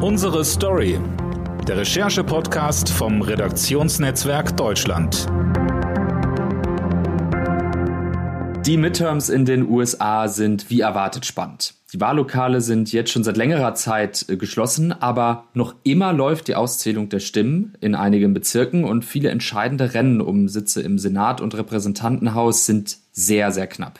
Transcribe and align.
Unsere 0.00 0.44
Story. 0.44 1.00
Der 1.66 1.78
Recherche-Podcast 1.78 2.88
vom 2.88 3.20
Redaktionsnetzwerk 3.20 4.56
Deutschland. 4.56 5.26
Die 8.64 8.76
Midterms 8.76 9.28
in 9.28 9.44
den 9.44 9.68
USA 9.68 10.28
sind 10.28 10.70
wie 10.70 10.82
erwartet 10.82 11.26
spannend. 11.26 11.74
Die 11.92 12.00
Wahllokale 12.00 12.60
sind 12.60 12.92
jetzt 12.92 13.10
schon 13.10 13.24
seit 13.24 13.36
längerer 13.36 13.74
Zeit 13.74 14.24
äh, 14.28 14.36
geschlossen, 14.36 14.92
aber 14.92 15.48
noch 15.52 15.74
immer 15.82 16.12
läuft 16.12 16.46
die 16.46 16.54
Auszählung 16.54 17.08
der 17.08 17.18
Stimmen 17.18 17.76
in 17.80 17.96
einigen 17.96 18.32
Bezirken 18.32 18.84
und 18.84 19.04
viele 19.04 19.30
entscheidende 19.30 19.94
Rennen 19.94 20.20
um 20.20 20.46
Sitze 20.46 20.80
im 20.80 20.98
Senat 20.98 21.40
und 21.40 21.56
Repräsentantenhaus 21.56 22.66
sind 22.66 22.98
sehr, 23.10 23.50
sehr 23.50 23.66
knapp. 23.66 23.98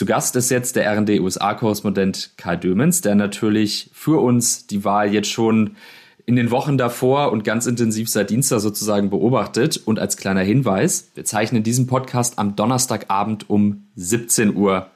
Zu 0.00 0.06
Gast 0.06 0.34
ist 0.34 0.50
jetzt 0.50 0.76
der 0.76 0.90
RD-USA-Korrespondent 0.98 2.30
Karl 2.38 2.56
Dömens, 2.56 3.02
der 3.02 3.14
natürlich 3.16 3.90
für 3.92 4.18
uns 4.18 4.66
die 4.66 4.82
Wahl 4.82 5.12
jetzt 5.12 5.28
schon 5.28 5.76
in 6.24 6.36
den 6.36 6.50
Wochen 6.50 6.78
davor 6.78 7.30
und 7.30 7.44
ganz 7.44 7.66
intensiv 7.66 8.08
seit 8.08 8.30
Dienstag 8.30 8.60
sozusagen 8.60 9.10
beobachtet. 9.10 9.76
Und 9.76 9.98
als 9.98 10.16
kleiner 10.16 10.40
Hinweis, 10.40 11.10
wir 11.12 11.26
zeichnen 11.26 11.62
diesen 11.64 11.86
Podcast 11.86 12.38
am 12.38 12.56
Donnerstagabend 12.56 13.50
um 13.50 13.88
17 13.96 14.56
Uhr 14.56 14.86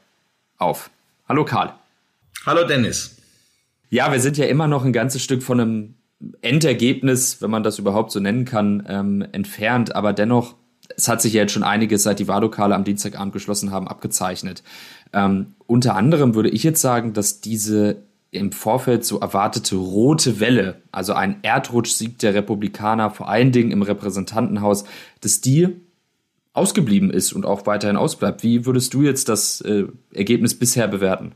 auf. 0.56 0.88
Hallo 1.28 1.44
Karl. 1.44 1.74
Hallo 2.46 2.66
Dennis. 2.66 3.18
Ja, 3.90 4.10
wir 4.10 4.20
sind 4.20 4.38
ja 4.38 4.46
immer 4.46 4.68
noch 4.68 4.86
ein 4.86 4.94
ganzes 4.94 5.22
Stück 5.22 5.42
von 5.42 5.60
einem 5.60 5.94
Endergebnis, 6.40 7.42
wenn 7.42 7.50
man 7.50 7.62
das 7.62 7.78
überhaupt 7.78 8.10
so 8.10 8.20
nennen 8.20 8.46
kann, 8.46 8.82
ähm, 8.88 9.22
entfernt. 9.32 9.94
Aber 9.94 10.14
dennoch 10.14 10.54
es 10.96 11.08
hat 11.08 11.22
sich 11.22 11.32
ja 11.32 11.42
jetzt 11.42 11.52
schon 11.52 11.62
einiges, 11.62 12.02
seit 12.02 12.18
die 12.18 12.28
Wahllokale 12.28 12.74
am 12.74 12.84
Dienstagabend 12.84 13.32
geschlossen 13.32 13.70
haben, 13.70 13.88
abgezeichnet. 13.88 14.62
Ähm, 15.12 15.54
unter 15.66 15.94
anderem 15.94 16.34
würde 16.34 16.50
ich 16.50 16.62
jetzt 16.62 16.80
sagen, 16.80 17.12
dass 17.12 17.40
diese 17.40 18.02
im 18.30 18.50
Vorfeld 18.50 19.04
so 19.04 19.20
erwartete 19.20 19.76
rote 19.76 20.40
Welle, 20.40 20.82
also 20.90 21.12
ein 21.12 21.36
Erdrutschsieg 21.42 22.18
der 22.18 22.34
Republikaner, 22.34 23.10
vor 23.10 23.28
allen 23.28 23.52
Dingen 23.52 23.70
im 23.70 23.82
Repräsentantenhaus, 23.82 24.84
dass 25.20 25.40
die 25.40 25.68
ausgeblieben 26.52 27.10
ist 27.10 27.32
und 27.32 27.46
auch 27.46 27.66
weiterhin 27.66 27.96
ausbleibt. 27.96 28.42
Wie 28.42 28.66
würdest 28.66 28.92
du 28.94 29.02
jetzt 29.02 29.28
das 29.28 29.60
äh, 29.60 29.84
Ergebnis 30.12 30.58
bisher 30.58 30.88
bewerten? 30.88 31.32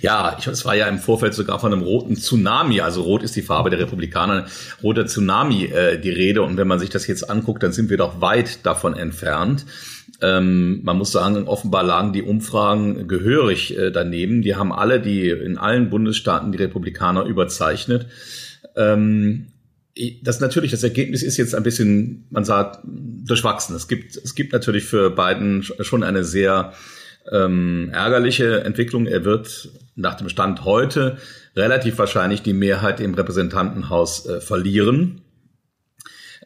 Ja, 0.00 0.36
ich, 0.38 0.46
es 0.46 0.64
war 0.64 0.74
ja 0.74 0.86
im 0.86 0.98
Vorfeld 0.98 1.34
sogar 1.34 1.58
von 1.58 1.72
einem 1.72 1.82
roten 1.82 2.16
Tsunami, 2.16 2.80
also 2.80 3.02
rot 3.02 3.22
ist 3.22 3.36
die 3.36 3.42
Farbe 3.42 3.70
der 3.70 3.78
Republikaner, 3.78 4.46
roter 4.82 5.06
Tsunami 5.06 5.64
äh, 5.64 5.98
die 5.98 6.10
Rede. 6.10 6.42
Und 6.42 6.56
wenn 6.56 6.68
man 6.68 6.78
sich 6.78 6.90
das 6.90 7.06
jetzt 7.06 7.28
anguckt, 7.28 7.62
dann 7.62 7.72
sind 7.72 7.90
wir 7.90 7.96
doch 7.96 8.20
weit 8.20 8.64
davon 8.64 8.94
entfernt. 8.94 9.66
Ähm, 10.20 10.80
man 10.82 10.98
muss 10.98 11.12
sagen, 11.12 11.46
offenbar 11.46 11.84
lagen 11.84 12.12
die 12.12 12.22
Umfragen 12.22 13.06
gehörig 13.06 13.76
äh, 13.76 13.90
daneben. 13.90 14.42
Die 14.42 14.56
haben 14.56 14.72
alle, 14.72 15.00
die 15.00 15.30
in 15.30 15.58
allen 15.58 15.90
Bundesstaaten 15.90 16.50
die 16.52 16.58
Republikaner 16.58 17.24
überzeichnet. 17.24 18.06
Ähm, 18.74 19.48
das 20.22 20.40
natürlich, 20.40 20.70
das 20.70 20.82
Ergebnis 20.82 21.22
ist 21.22 21.36
jetzt 21.36 21.54
ein 21.54 21.62
bisschen, 21.62 22.26
man 22.30 22.44
sagt, 22.44 22.80
durchwachsen. 22.84 23.74
Es 23.74 23.88
gibt, 23.88 24.16
es 24.16 24.34
gibt 24.34 24.52
natürlich 24.52 24.84
für 24.84 25.10
Biden 25.10 25.62
schon 25.62 26.02
eine 26.02 26.24
sehr 26.24 26.72
ähm, 27.32 27.90
ärgerliche 27.92 28.64
Entwicklung. 28.64 29.06
Er 29.06 29.24
wird 29.24 29.70
nach 29.96 30.14
dem 30.14 30.28
Stand 30.28 30.64
heute 30.64 31.18
relativ 31.56 31.98
wahrscheinlich 31.98 32.42
die 32.42 32.52
Mehrheit 32.52 33.00
im 33.00 33.14
Repräsentantenhaus 33.14 34.26
äh, 34.26 34.40
verlieren. 34.40 35.22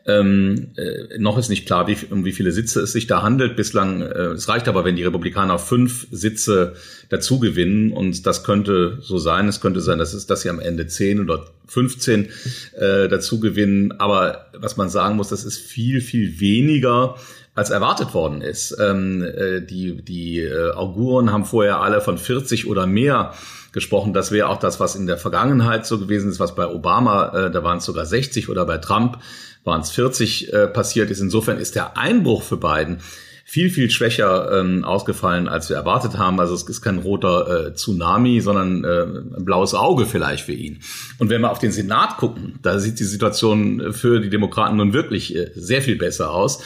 Ähm, 0.05 0.73
äh, 0.77 1.19
noch 1.19 1.39
ist 1.39 1.49
nicht 1.49 1.67
klar, 1.67 1.87
wie, 1.87 1.97
um 2.11 2.25
wie 2.25 2.33
viele 2.33 2.51
Sitze 2.51 2.81
es 2.81 2.93
sich 2.93 3.07
da 3.07 3.23
handelt. 3.23 3.55
Bislang, 3.55 4.01
äh, 4.03 4.33
es 4.33 4.49
reicht 4.49 4.67
aber, 4.67 4.85
wenn 4.85 4.97
die 4.97 5.05
Republikaner 5.05 5.59
fünf 5.59 6.09
Sitze 6.11 6.75
dazu 7.09 7.39
gewinnen 7.39 7.93
und 7.93 8.27
das 8.27 8.43
könnte 8.43 8.99
so 9.01 9.19
sein. 9.19 9.47
Es 9.47 9.61
könnte 9.61 9.81
sein, 9.81 9.99
dass, 9.99 10.13
es, 10.13 10.27
dass 10.27 10.43
sie 10.43 10.51
am 10.51 10.59
Ende 10.59 10.89
zehn 10.89 11.21
oder 11.21 11.47
15 11.69 12.25
äh, 12.73 13.09
dazu 13.09 13.39
gewinnen. 13.39 13.93
Aber 13.93 14.47
was 14.55 14.77
man 14.77 14.89
sagen 14.89 15.17
muss, 15.17 15.29
das 15.29 15.45
ist 15.45 15.59
viel, 15.59 16.01
viel 16.01 16.41
weniger 16.41 17.17
als 17.55 17.71
erwartet 17.71 18.15
worden 18.15 18.41
ist. 18.41 18.77
Ähm, 18.81 19.23
äh, 19.23 19.61
die 19.61 20.03
die 20.03 20.41
äh, 20.41 20.73
Auguren 20.73 21.33
haben 21.33 21.45
vorher 21.45 21.81
alle 21.81 22.01
von 22.01 22.19
40 22.19 22.67
oder 22.67 22.87
mehr 22.87 23.35
gesprochen. 23.73 24.13
Das 24.13 24.31
wäre 24.31 24.49
auch 24.49 24.59
das, 24.59 24.81
was 24.81 24.95
in 24.95 25.07
der 25.07 25.19
Vergangenheit 25.19 25.87
so 25.87 25.99
gewesen 25.99 26.31
ist, 26.31 26.41
was 26.41 26.55
bei 26.55 26.67
Obama, 26.67 27.47
äh, 27.47 27.51
da 27.51 27.65
waren 27.65 27.79
es 27.79 27.85
sogar 27.85 28.07
60 28.07 28.49
oder 28.49 28.65
bei 28.65 28.79
Trump 28.79 29.19
waren 29.65 29.81
es 29.81 29.91
40 29.91 30.53
äh, 30.53 30.67
passiert 30.67 31.11
ist. 31.11 31.21
Insofern 31.21 31.59
ist 31.59 31.75
der 31.75 31.97
Einbruch 31.97 32.43
für 32.43 32.57
Biden 32.57 32.99
viel, 33.45 33.71
viel 33.71 33.91
schwächer 33.91 34.61
ähm, 34.61 34.85
ausgefallen, 34.85 35.49
als 35.49 35.69
wir 35.69 35.77
erwartet 35.77 36.17
haben. 36.17 36.41
Also 36.41 36.55
es 36.55 36.63
ist 36.63 36.81
kein 36.81 36.99
roter 36.99 37.67
äh, 37.67 37.75
Tsunami, 37.75 38.41
sondern 38.41 38.85
äh, 38.85 39.03
ein 39.37 39.45
blaues 39.45 39.75
Auge 39.75 40.07
vielleicht 40.07 40.45
für 40.45 40.53
ihn. 40.53 40.81
Und 41.19 41.29
wenn 41.29 41.43
wir 41.43 41.51
auf 41.51 41.59
den 41.59 41.73
Senat 41.73 42.17
gucken, 42.17 42.59
da 42.63 42.79
sieht 42.79 42.99
die 42.99 43.05
Situation 43.05 43.93
für 43.93 44.21
die 44.21 44.31
Demokraten 44.31 44.77
nun 44.77 44.93
wirklich 44.93 45.37
äh, 45.37 45.51
sehr 45.55 45.83
viel 45.83 45.97
besser 45.97 46.31
aus. 46.31 46.63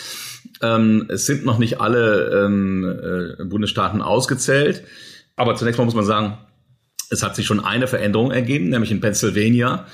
Ähm, 0.63 1.07
es 1.09 1.27
sind 1.27 1.45
noch 1.45 1.59
nicht 1.59 1.81
alle 1.81 2.45
ähm, 2.45 3.39
äh, 3.41 3.45
Bundesstaaten 3.45 4.03
ausgezählt. 4.03 4.83
Aber 5.37 5.55
zunächst 5.55 5.79
mal 5.79 5.85
muss 5.85 5.95
man 5.95 6.05
sagen, 6.05 6.39
es 7.11 7.23
hat 7.23 7.37
sich 7.37 7.47
schon 7.47 7.61
eine 7.61 7.87
Veränderung 7.87 8.31
ergeben, 8.31 8.69
nämlich 8.69 8.91
in 8.91 9.01
Pennsylvania 9.01 9.87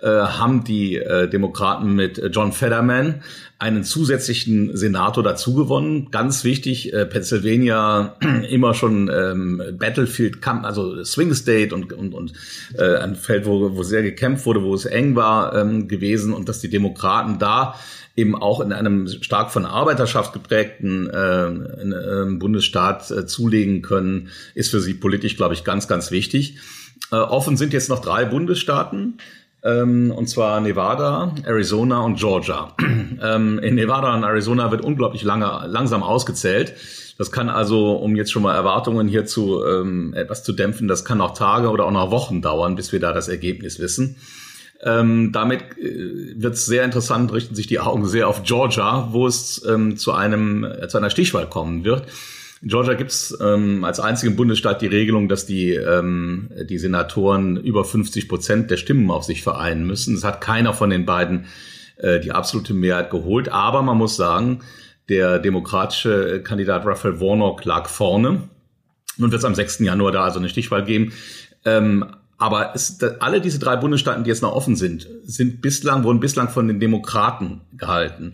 äh, 0.00 0.06
haben 0.08 0.64
die 0.64 0.96
äh, 0.96 1.28
Demokraten 1.28 1.94
mit 1.94 2.22
John 2.32 2.52
Fetterman 2.52 3.22
einen 3.58 3.84
zusätzlichen 3.84 4.74
Senator 4.74 5.22
dazugewonnen. 5.22 6.10
Ganz 6.10 6.44
wichtig, 6.44 6.94
äh, 6.94 7.04
Pennsylvania 7.04 8.16
immer 8.48 8.72
schon 8.72 9.10
ähm, 9.14 9.62
Battlefield, 9.78 10.38
also 10.46 11.04
Swing 11.04 11.34
State 11.34 11.74
und, 11.74 11.92
und, 11.92 12.14
und 12.14 12.32
äh, 12.78 12.96
ein 12.96 13.14
Feld, 13.16 13.44
wo, 13.44 13.76
wo 13.76 13.82
sehr 13.82 14.02
gekämpft 14.02 14.46
wurde, 14.46 14.62
wo 14.62 14.74
es 14.74 14.86
eng 14.86 15.16
war 15.16 15.54
ähm, 15.54 15.88
gewesen 15.88 16.32
und 16.32 16.48
dass 16.48 16.60
die 16.60 16.70
Demokraten 16.70 17.38
da 17.38 17.74
eben 18.20 18.40
auch 18.40 18.60
in 18.60 18.72
einem 18.72 19.08
stark 19.08 19.50
von 19.50 19.64
Arbeiterschaft 19.64 20.32
geprägten 20.32 21.08
äh, 21.08 22.36
Bundesstaat 22.38 23.10
äh, 23.10 23.26
zulegen 23.26 23.82
können, 23.82 24.28
ist 24.54 24.70
für 24.70 24.80
sie 24.80 24.94
politisch, 24.94 25.36
glaube 25.36 25.54
ich, 25.54 25.64
ganz, 25.64 25.88
ganz 25.88 26.10
wichtig. 26.10 26.58
Äh, 27.10 27.16
offen 27.16 27.56
sind 27.56 27.72
jetzt 27.72 27.88
noch 27.88 28.00
drei 28.00 28.24
Bundesstaaten. 28.26 29.18
Ähm, 29.62 30.10
und 30.10 30.28
zwar 30.28 30.60
Nevada, 30.60 31.34
Arizona 31.44 32.00
und 32.00 32.18
Georgia. 32.18 32.74
Ähm, 33.22 33.58
in 33.58 33.74
Nevada 33.74 34.14
und 34.14 34.24
Arizona 34.24 34.70
wird 34.70 34.82
unglaublich 34.82 35.24
lange, 35.24 35.66
langsam 35.66 36.02
ausgezählt. 36.02 36.72
Das 37.18 37.30
kann 37.30 37.50
also, 37.50 37.92
um 37.92 38.16
jetzt 38.16 38.32
schon 38.32 38.42
mal 38.42 38.54
Erwartungen 38.54 39.08
hierzu 39.08 39.62
ähm, 39.62 40.14
etwas 40.14 40.42
zu 40.42 40.54
dämpfen, 40.54 40.88
das 40.88 41.04
kann 41.04 41.20
auch 41.20 41.34
Tage 41.34 41.68
oder 41.68 41.84
auch 41.84 41.90
noch 41.90 42.10
Wochen 42.10 42.40
dauern, 42.40 42.76
bis 42.76 42.92
wir 42.92 43.00
da 43.00 43.12
das 43.12 43.28
Ergebnis 43.28 43.78
wissen. 43.78 44.16
Ähm, 44.82 45.30
damit 45.32 45.60
äh, 45.78 46.34
wird 46.36 46.54
es 46.54 46.66
sehr 46.66 46.84
interessant, 46.84 47.32
richten 47.32 47.54
sich 47.54 47.66
die 47.66 47.80
Augen 47.80 48.06
sehr 48.06 48.28
auf 48.28 48.44
Georgia, 48.44 49.08
wo 49.12 49.26
es 49.26 49.62
ähm, 49.68 49.96
zu 49.98 50.12
einem 50.12 50.64
äh, 50.64 50.88
zu 50.88 50.96
einer 50.96 51.10
Stichwahl 51.10 51.48
kommen 51.48 51.84
wird. 51.84 52.06
In 52.62 52.68
Georgia 52.68 52.94
gibt 52.94 53.10
es 53.10 53.36
ähm, 53.42 53.84
als 53.84 54.00
einzigen 54.00 54.36
Bundesstaat 54.36 54.80
die 54.80 54.86
Regelung, 54.86 55.28
dass 55.28 55.44
die 55.44 55.74
ähm, 55.74 56.50
die 56.64 56.78
Senatoren 56.78 57.58
über 57.58 57.84
50 57.84 58.28
Prozent 58.28 58.70
der 58.70 58.78
Stimmen 58.78 59.10
auf 59.10 59.24
sich 59.24 59.42
vereinen 59.42 59.86
müssen. 59.86 60.14
Es 60.14 60.24
hat 60.24 60.40
keiner 60.40 60.72
von 60.72 60.88
den 60.90 61.04
beiden 61.04 61.46
äh, 61.96 62.20
die 62.20 62.32
absolute 62.32 62.72
Mehrheit 62.72 63.10
geholt, 63.10 63.50
aber 63.50 63.82
man 63.82 63.98
muss 63.98 64.16
sagen, 64.16 64.60
der 65.10 65.38
demokratische 65.38 66.42
Kandidat 66.42 66.86
Raphael 66.86 67.20
Warnock 67.20 67.64
lag 67.64 67.88
vorne. 67.88 68.48
Nun 69.18 69.30
wird 69.30 69.40
es 69.40 69.44
am 69.44 69.54
6. 69.54 69.80
Januar 69.80 70.12
da 70.12 70.24
also 70.24 70.38
eine 70.38 70.48
Stichwahl 70.48 70.84
geben. 70.84 71.12
Ähm, 71.64 72.06
aber 72.40 72.72
es, 72.74 72.98
alle 73.20 73.42
diese 73.42 73.58
drei 73.58 73.76
Bundesstaaten, 73.76 74.24
die 74.24 74.30
jetzt 74.30 74.42
noch 74.42 74.54
offen 74.54 74.74
sind, 74.74 75.06
sind 75.24 75.60
bislang, 75.60 76.04
wurden 76.04 76.20
bislang 76.20 76.48
von 76.48 76.66
den 76.66 76.80
Demokraten 76.80 77.60
gehalten. 77.76 78.32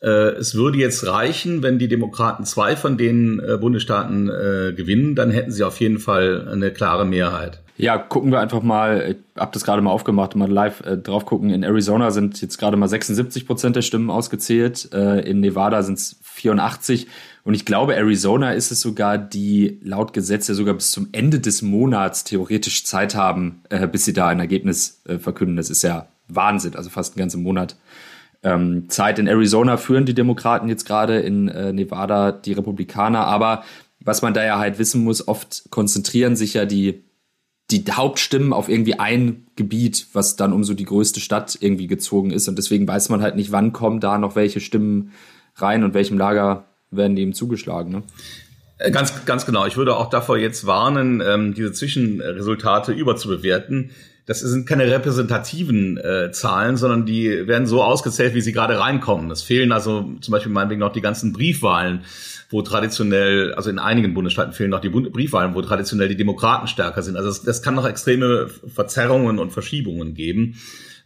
Äh, 0.00 0.36
es 0.38 0.54
würde 0.54 0.78
jetzt 0.78 1.04
reichen, 1.04 1.62
wenn 1.62 1.80
die 1.80 1.88
Demokraten 1.88 2.44
zwei 2.44 2.76
von 2.76 2.96
den 2.96 3.40
äh, 3.40 3.58
Bundesstaaten 3.58 4.28
äh, 4.28 4.72
gewinnen, 4.72 5.16
dann 5.16 5.32
hätten 5.32 5.50
sie 5.50 5.64
auf 5.64 5.80
jeden 5.80 5.98
Fall 5.98 6.48
eine 6.48 6.70
klare 6.70 7.04
Mehrheit. 7.04 7.60
Ja, 7.76 7.98
gucken 7.98 8.30
wir 8.30 8.40
einfach 8.40 8.62
mal, 8.62 9.16
ich 9.16 9.40
habe 9.40 9.50
das 9.52 9.64
gerade 9.64 9.82
mal 9.82 9.90
aufgemacht, 9.90 10.36
mal 10.36 10.48
live 10.48 10.82
äh, 10.82 10.96
drauf 10.96 11.26
gucken. 11.26 11.50
In 11.50 11.64
Arizona 11.64 12.12
sind 12.12 12.40
jetzt 12.40 12.56
gerade 12.56 12.76
mal 12.76 12.88
76 12.88 13.48
Prozent 13.48 13.74
der 13.74 13.82
Stimmen 13.82 14.10
ausgezählt, 14.10 14.90
äh, 14.92 15.28
in 15.28 15.40
Nevada 15.40 15.82
sind 15.82 15.98
es 15.98 16.20
84 16.22 17.08
und 17.42 17.54
ich 17.54 17.64
glaube, 17.64 17.96
Arizona 17.96 18.52
ist 18.52 18.70
es 18.70 18.80
sogar, 18.80 19.16
die 19.16 19.78
laut 19.82 20.12
Gesetz 20.12 20.48
ja 20.48 20.54
sogar 20.54 20.74
bis 20.74 20.90
zum 20.90 21.08
Ende 21.12 21.40
des 21.40 21.62
Monats 21.62 22.24
theoretisch 22.24 22.84
Zeit 22.84 23.14
haben, 23.14 23.62
äh, 23.70 23.86
bis 23.88 24.04
sie 24.04 24.12
da 24.12 24.28
ein 24.28 24.40
Ergebnis 24.40 25.00
äh, 25.06 25.18
verkünden. 25.18 25.56
Das 25.56 25.70
ist 25.70 25.82
ja 25.82 26.08
Wahnsinn, 26.28 26.76
also 26.76 26.90
fast 26.90 27.14
einen 27.14 27.20
ganzen 27.20 27.42
Monat 27.42 27.76
ähm, 28.42 28.88
Zeit. 28.88 29.18
In 29.18 29.26
Arizona 29.26 29.78
führen 29.78 30.04
die 30.04 30.14
Demokraten 30.14 30.68
jetzt 30.68 30.84
gerade, 30.86 31.20
in 31.20 31.48
äh, 31.48 31.72
Nevada 31.72 32.32
die 32.32 32.52
Republikaner. 32.52 33.26
Aber 33.26 33.64
was 34.00 34.22
man 34.22 34.34
da 34.34 34.44
ja 34.44 34.58
halt 34.58 34.78
wissen 34.78 35.02
muss, 35.02 35.26
oft 35.26 35.64
konzentrieren 35.70 36.36
sich 36.36 36.54
ja 36.54 36.66
die, 36.66 37.04
die 37.70 37.84
Hauptstimmen 37.90 38.52
auf 38.52 38.68
irgendwie 38.68 38.98
ein 38.98 39.46
Gebiet, 39.56 40.08
was 40.12 40.36
dann 40.36 40.52
um 40.52 40.64
so 40.64 40.74
die 40.74 40.84
größte 40.84 41.20
Stadt 41.20 41.56
irgendwie 41.60 41.86
gezogen 41.86 42.32
ist. 42.32 42.48
Und 42.48 42.56
deswegen 42.58 42.86
weiß 42.86 43.08
man 43.08 43.22
halt 43.22 43.36
nicht, 43.36 43.52
wann 43.52 43.72
kommen 43.72 44.00
da 44.00 44.18
noch 44.18 44.36
welche 44.36 44.60
Stimmen 44.60 45.12
rein 45.56 45.84
und 45.84 45.94
welchem 45.94 46.18
Lager 46.18 46.64
werden 46.90 47.16
die 47.16 47.22
ihm 47.22 47.34
zugeschlagen. 47.34 47.92
Ne? 47.92 48.02
Äh, 48.78 48.90
ganz, 48.90 49.24
ganz 49.26 49.46
genau. 49.46 49.66
Ich 49.66 49.76
würde 49.76 49.96
auch 49.96 50.10
davor 50.10 50.38
jetzt 50.38 50.66
warnen, 50.66 51.22
ähm, 51.24 51.54
diese 51.54 51.72
Zwischenresultate 51.72 52.92
überzubewerten. 52.92 53.90
das 54.26 54.40
sind 54.40 54.66
keine 54.66 54.88
repräsentativen 54.88 55.98
äh, 55.98 56.30
Zahlen, 56.30 56.76
sondern 56.76 57.04
die 57.04 57.48
werden 57.48 57.66
so 57.66 57.82
ausgezählt, 57.82 58.34
wie 58.34 58.40
sie 58.40 58.52
gerade 58.52 58.78
reinkommen. 58.78 59.30
Es 59.30 59.42
fehlen 59.42 59.72
also 59.72 60.08
zum 60.20 60.32
Beispiel 60.32 60.52
meinetwegen 60.52 60.80
noch 60.80 60.92
die 60.92 61.00
ganzen 61.00 61.32
Briefwahlen, 61.32 62.04
wo 62.48 62.62
traditionell, 62.62 63.54
also 63.54 63.70
in 63.70 63.78
einigen 63.78 64.14
Bundesstaaten 64.14 64.52
fehlen 64.52 64.70
noch 64.70 64.80
die 64.80 64.88
Briefwahlen, 64.88 65.54
wo 65.54 65.62
traditionell 65.62 66.08
die 66.08 66.16
Demokraten 66.16 66.68
stärker 66.68 67.02
sind. 67.02 67.16
Also 67.16 67.28
das, 67.28 67.42
das 67.42 67.62
kann 67.62 67.74
noch 67.74 67.86
extreme 67.86 68.48
Verzerrungen 68.48 69.38
und 69.38 69.52
Verschiebungen 69.52 70.14
geben. 70.14 70.56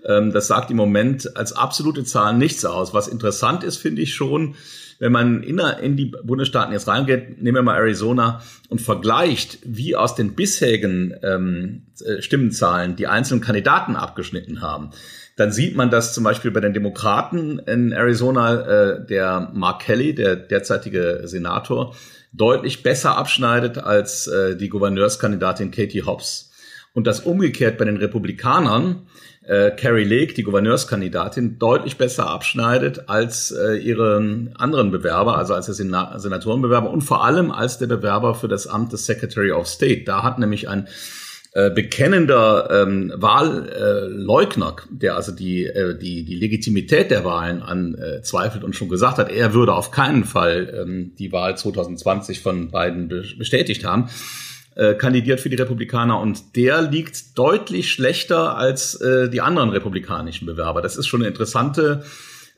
Ähm, 0.05 0.33
das 0.33 0.47
sagt 0.47 0.71
im 0.71 0.77
Moment 0.77 1.37
als 1.37 1.53
absolute 1.53 2.05
Zahl 2.05 2.37
nichts 2.37 2.65
aus. 2.65 2.95
Was 2.95 3.09
interessant 3.09 3.65
ist, 3.65 3.79
finde 3.79 4.03
ich 4.03 4.15
schon, 4.15 4.55
wenn 4.99 5.13
man 5.13 5.43
in, 5.43 5.59
in 5.59 5.97
die 5.97 6.13
Bundesstaaten 6.23 6.73
jetzt 6.73 6.89
reingeht, 6.89 7.43
nehmen 7.43 7.57
wir 7.57 7.63
mal 7.63 7.77
Arizona 7.77 8.43
und 8.69 8.81
vergleicht, 8.81 9.59
wie 9.65 9.97
aus 9.97 10.15
den 10.15 10.35
bisherigen 10.35 11.15
ähm, 11.23 11.83
äh, 12.05 12.23
Stimmenzahlen 12.23 12.97
die 12.97 13.07
einzelnen 13.07 13.41
Kandidaten 13.41 13.97
abgeschnitten 13.97 14.63
haben, 14.63 14.91
dann 15.37 15.51
sieht 15.51 15.77
man, 15.77 15.91
dass 15.91 16.15
zum 16.15 16.25
Beispiel 16.25 16.51
bei 16.51 16.61
den 16.61 16.75
Demokraten 16.75 17.59
in 17.59 17.93
Arizona 17.93 18.61
äh, 18.61 19.07
der 19.07 19.51
Mark 19.53 19.83
Kelly, 19.83 20.15
der 20.15 20.37
derzeitige 20.37 21.23
Senator, 21.25 21.95
deutlich 22.33 22.83
besser 22.83 23.17
abschneidet 23.17 23.79
als 23.79 24.27
äh, 24.27 24.57
die 24.57 24.69
Gouverneurskandidatin 24.69 25.71
Katie 25.71 26.03
Hobbs. 26.03 26.51
Und 26.93 27.09
das 27.09 27.21
umgekehrt 27.21 27.79
bei 27.79 27.85
den 27.85 27.97
Republikanern 27.97 29.07
äh, 29.47 29.71
Carrie 29.71 30.05
Lake, 30.05 30.35
die 30.35 30.43
Gouverneurskandidatin, 30.43 31.59
deutlich 31.59 31.97
besser 31.97 32.29
abschneidet 32.29 33.09
als 33.09 33.51
äh, 33.51 33.77
ihre 33.77 34.17
anderen 34.57 34.91
Bewerber, 34.91 35.37
also 35.37 35.55
als 35.55 35.67
der 35.67 35.75
Sena 35.75 36.19
Senatorenbewerber 36.19 36.91
und 36.91 37.03
vor 37.03 37.25
allem 37.25 37.51
als 37.51 37.79
der 37.79 37.87
Bewerber 37.87 38.35
für 38.35 38.49
das 38.49 38.67
Amt 38.67 38.93
des 38.93 39.07
Secretary 39.07 39.53
of 39.53 39.67
State. 39.67 40.05
Da 40.05 40.23
hat 40.23 40.39
nämlich 40.39 40.69
ein 40.69 40.89
äh, 41.57 41.71
bekennender 41.71 42.69
ähm, 42.83 43.13
Wahlleugner, 43.15 44.77
äh, 44.77 44.89
der 44.91 45.15
also 45.15 45.31
die, 45.31 45.67
äh, 45.67 45.97
die, 45.97 46.25
die 46.25 46.35
Legitimität 46.35 47.13
der 47.13 47.25
Wahlen 47.25 47.63
anzweifelt 47.63 48.65
und 48.65 48.75
schon 48.75 48.89
gesagt 48.89 49.19
hat, 49.19 49.31
er 49.31 49.55
würde 49.55 49.73
auf 49.73 49.93
keinen 49.93 50.25
Fall 50.25 50.83
ähm, 50.83 51.13
die 51.17 51.31
Wahl 51.31 51.57
2020 51.57 52.41
von 52.41 52.73
beiden 52.73 53.07
bestätigt 53.07 53.85
haben, 53.85 54.09
äh, 54.77 54.95
kandidiert 54.95 55.41
für 55.41 55.51
die 55.51 55.57
Republikaner 55.57 56.19
und 56.21 56.57
der 56.57 56.83
liegt 56.83 57.39
deutlich 57.39 57.93
schlechter 57.93 58.57
als 58.57 58.95
äh, 58.97 59.29
die 59.29 59.41
anderen 59.41 59.71
republikanischen 59.71 60.47
Bewerber. 60.47 60.83
Das 60.83 60.97
ist 60.97 61.07
schon 61.07 61.23
eine 61.23 61.29
interessante 61.29 62.05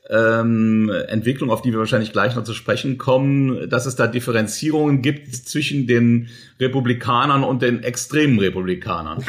ähm, 0.09 0.91
Entwicklung, 1.07 1.51
auf 1.51 1.61
die 1.61 1.71
wir 1.71 1.79
wahrscheinlich 1.79 2.13
gleich 2.13 2.35
noch 2.35 2.43
zu 2.43 2.53
sprechen 2.53 2.97
kommen, 2.97 3.69
dass 3.69 3.85
es 3.85 3.95
da 3.95 4.07
Differenzierungen 4.07 5.01
gibt 5.01 5.35
zwischen 5.35 5.87
den 5.87 6.29
Republikanern 6.59 7.43
und 7.43 7.61
den 7.61 7.83
extremen 7.83 8.39
Republikanern. 8.39 9.23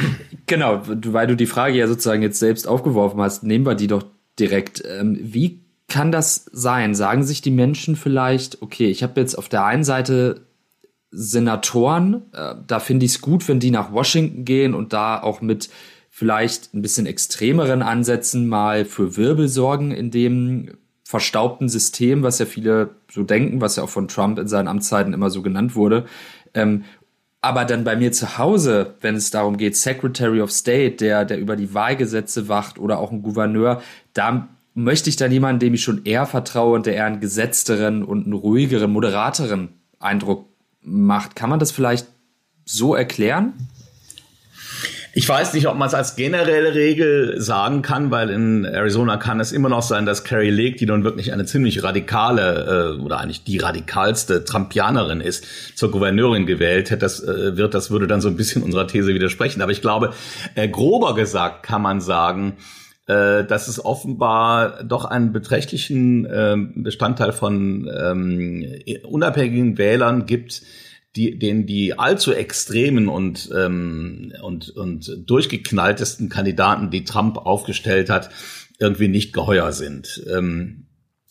Genau, 0.47 0.83
weil 0.87 1.27
du 1.27 1.37
die 1.37 1.45
Frage 1.45 1.77
ja 1.77 1.87
sozusagen 1.87 2.23
jetzt 2.23 2.39
selbst 2.39 2.67
aufgeworfen 2.67 3.21
hast, 3.21 3.43
nehmen 3.43 3.67
wir 3.67 3.75
die 3.75 3.87
doch 3.87 4.05
direkt. 4.39 4.83
Ähm, 4.87 5.19
wie 5.21 5.61
kann 5.89 6.11
das 6.11 6.47
sein? 6.53 6.95
Sagen 6.95 7.23
sich 7.23 7.43
die 7.43 7.51
Menschen 7.51 7.97
vielleicht, 7.97 8.63
okay, 8.63 8.87
ich 8.87 9.03
habe 9.03 9.21
jetzt 9.21 9.37
auf 9.37 9.51
der 9.51 9.67
einen 9.67 9.85
Seite 9.85 10.48
Senatoren, 11.11 12.23
äh, 12.33 12.55
da 12.67 12.81
finde 12.81 13.07
ich 13.07 13.13
es 13.13 13.21
gut, 13.21 13.49
wenn 13.49 13.61
die 13.61 13.71
nach 13.71 13.93
Washington 13.93 14.45
gehen 14.45 14.75
und 14.75 14.93
da 14.93 15.21
auch 15.21 15.41
mit 15.41 15.71
vielleicht 16.11 16.75
ein 16.75 16.83
bisschen 16.83 17.07
extremeren 17.07 17.83
Ansätzen 17.83 18.49
mal 18.49 18.85
für 18.85 19.17
Wirbel 19.17 19.49
sorgen 19.49 19.93
in 19.93 20.11
dem 20.11 20.73
verstaubten 21.05 21.69
System, 21.69 22.23
was 22.23 22.39
ja 22.39 22.45
viele 22.45 22.91
so 23.11 23.23
denken, 23.23 23.61
was 23.61 23.77
ja 23.77 23.85
auch 23.85 23.89
von 23.89 24.09
Trump 24.09 24.39
in 24.39 24.49
seinen 24.49 24.69
Amtszeiten 24.69 25.15
immer 25.15 25.31
so 25.31 25.41
genannt 25.41 25.75
wurde. 25.75 26.05
Ähm, 26.53 26.85
aber 27.41 27.65
dann 27.65 27.85
bei 27.85 27.97
mir 27.97 28.13
zu 28.13 28.37
Hause, 28.37 28.97
wenn 29.01 29.15
es 29.15 29.31
darum 29.31 29.57
geht, 29.57 29.77
Secretary 29.77 30.41
of 30.41 30.51
State, 30.51 30.97
der, 30.97 31.25
der 31.25 31.39
über 31.39 31.57
die 31.57 31.73
Wahlgesetze 31.73 32.49
wacht 32.49 32.79
oder 32.79 32.99
auch 32.99 33.13
ein 33.13 33.23
Gouverneur, 33.23 33.81
da 34.13 34.49
möchte 34.75 35.09
ich 35.09 35.17
dann 35.17 35.33
jemanden, 35.33 35.61
dem 35.61 35.75
ich 35.75 35.83
schon 35.83 36.05
eher 36.05 36.27
vertraue 36.27 36.75
und 36.75 36.87
der 36.87 36.95
eher 36.95 37.07
einen 37.07 37.21
gesetzteren 37.21 38.03
und 38.03 38.25
einen 38.25 38.35
ruhigeren, 38.35 38.91
moderateren 38.91 39.69
Eindruck 40.01 40.48
macht. 40.81 41.37
Kann 41.37 41.51
man 41.51 41.59
das 41.59 41.71
vielleicht 41.71 42.07
so 42.65 42.95
erklären? 42.95 43.55
Ich 45.15 45.29
weiß 45.29 45.55
nicht, 45.55 45.67
ob 45.67 45.77
man 45.77 45.89
es 45.89 45.95
als 45.95 46.15
generelle 46.15 46.75
Regel 46.75 47.41
sagen 47.41 47.83
kann, 47.83 48.13
weil 48.13 48.31
in 48.31 48.65
Arizona 48.65 49.17
kann 49.17 49.41
es 49.41 49.51
immer 49.51 49.69
noch 49.69 49.83
sein, 49.83 50.07
dass 50.07 50.23
Carrie 50.23 50.51
Lake, 50.51 50.77
die 50.77 50.87
nun 50.87 51.03
wirklich 51.03 51.33
eine 51.33 51.45
ziemlich 51.45 51.83
radikale 51.83 52.95
äh, 52.97 53.03
oder 53.03 53.19
eigentlich 53.19 53.43
die 53.43 53.59
radikalste 53.59 54.45
Trumpianerin 54.45 55.21
ist, 55.21 55.77
zur 55.77 55.91
Gouverneurin 55.91 56.47
gewählt 56.47 56.91
hätte, 56.91 57.01
das 57.01 57.21
äh, 57.21 57.57
wird, 57.57 57.75
das 57.75 57.91
würde 57.91 58.07
dann 58.07 58.21
so 58.21 58.29
ein 58.29 58.37
bisschen 58.37 58.63
unserer 58.63 58.87
These 58.87 59.13
widersprechen. 59.13 59.61
Aber 59.61 59.73
ich 59.73 59.81
glaube, 59.81 60.13
äh, 60.55 60.69
grober 60.69 61.17
gesagt 61.17 61.65
kann 61.65 61.83
man 61.83 62.01
sagen, 62.01 62.57
dass 63.09 63.69
es 63.69 63.83
offenbar 63.83 64.85
doch 64.85 65.07
einen 65.07 65.33
beträchtlichen 65.33 66.27
äh, 66.27 66.57
Bestandteil 66.75 67.33
von 67.33 67.91
ähm, 67.99 68.67
unabhängigen 69.05 69.79
Wählern 69.79 70.27
gibt, 70.27 70.63
die, 71.17 71.39
denen 71.39 71.65
die 71.65 71.99
allzu 71.99 72.33
extremen 72.33 73.09
und, 73.09 73.51
ähm, 73.57 74.33
und, 74.43 74.71
und 74.71 75.25
durchgeknalltesten 75.27 76.29
Kandidaten, 76.29 76.91
die 76.91 77.05
Trump 77.05 77.39
aufgestellt 77.39 78.11
hat, 78.11 78.31
irgendwie 78.79 79.09
nicht 79.09 79.33
geheuer 79.33 79.73
sind. 79.73 80.23
Ähm, 80.31 80.87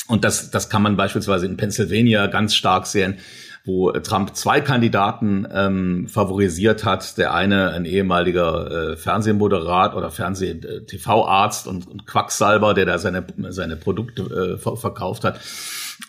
und 0.08 0.24
das, 0.24 0.50
das 0.52 0.70
kann 0.70 0.82
man 0.82 0.98
beispielsweise 0.98 1.46
in 1.46 1.58
Pennsylvania 1.58 2.28
ganz 2.28 2.56
stark 2.56 2.88
sehen 2.88 3.18
wo 3.68 3.92
Trump 3.92 4.36
zwei 4.36 4.62
Kandidaten 4.62 5.46
ähm, 5.54 6.08
favorisiert 6.08 6.86
hat. 6.86 7.18
Der 7.18 7.34
eine 7.34 7.72
ein 7.72 7.86
ehemaliger 7.86 8.92
äh, 8.92 8.96
Fernsehmoderat 8.96 9.94
oder 9.94 10.10
Fernseh-TV-Arzt 10.10 11.68
und, 11.68 11.88
und 11.88 12.08
Quacksalber, 12.08 12.74
der 12.74 12.86
da 12.86 12.98
seine, 12.98 13.26
seine 13.50 13.76
Produkte 13.76 14.58
äh, 14.64 14.76
verkauft 14.78 15.24
hat. 15.24 15.40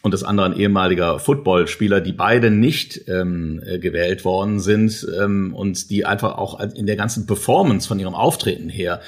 Und 0.03 0.13
das 0.15 0.23
andere 0.23 0.47
ein 0.47 0.57
ehemaliger 0.57 1.19
Footballspieler, 1.19 2.01
die 2.01 2.13
beide 2.13 2.51
nicht 2.51 3.09
ähm, 3.09 3.63
äh, 3.67 3.79
gewählt 3.79 4.25
worden 4.25 4.61
sind 4.61 5.07
ähm, 5.19 5.55
und 5.55 5.91
die 5.91 6.05
einfach 6.07 6.37
auch 6.37 6.61
in 6.61 6.87
der 6.87 6.97
ganzen 6.97 7.27
Performance 7.27 7.89
von 7.89 7.99
ihrem 7.99 8.15
Auftreten 8.15 8.69
her 8.69 9.01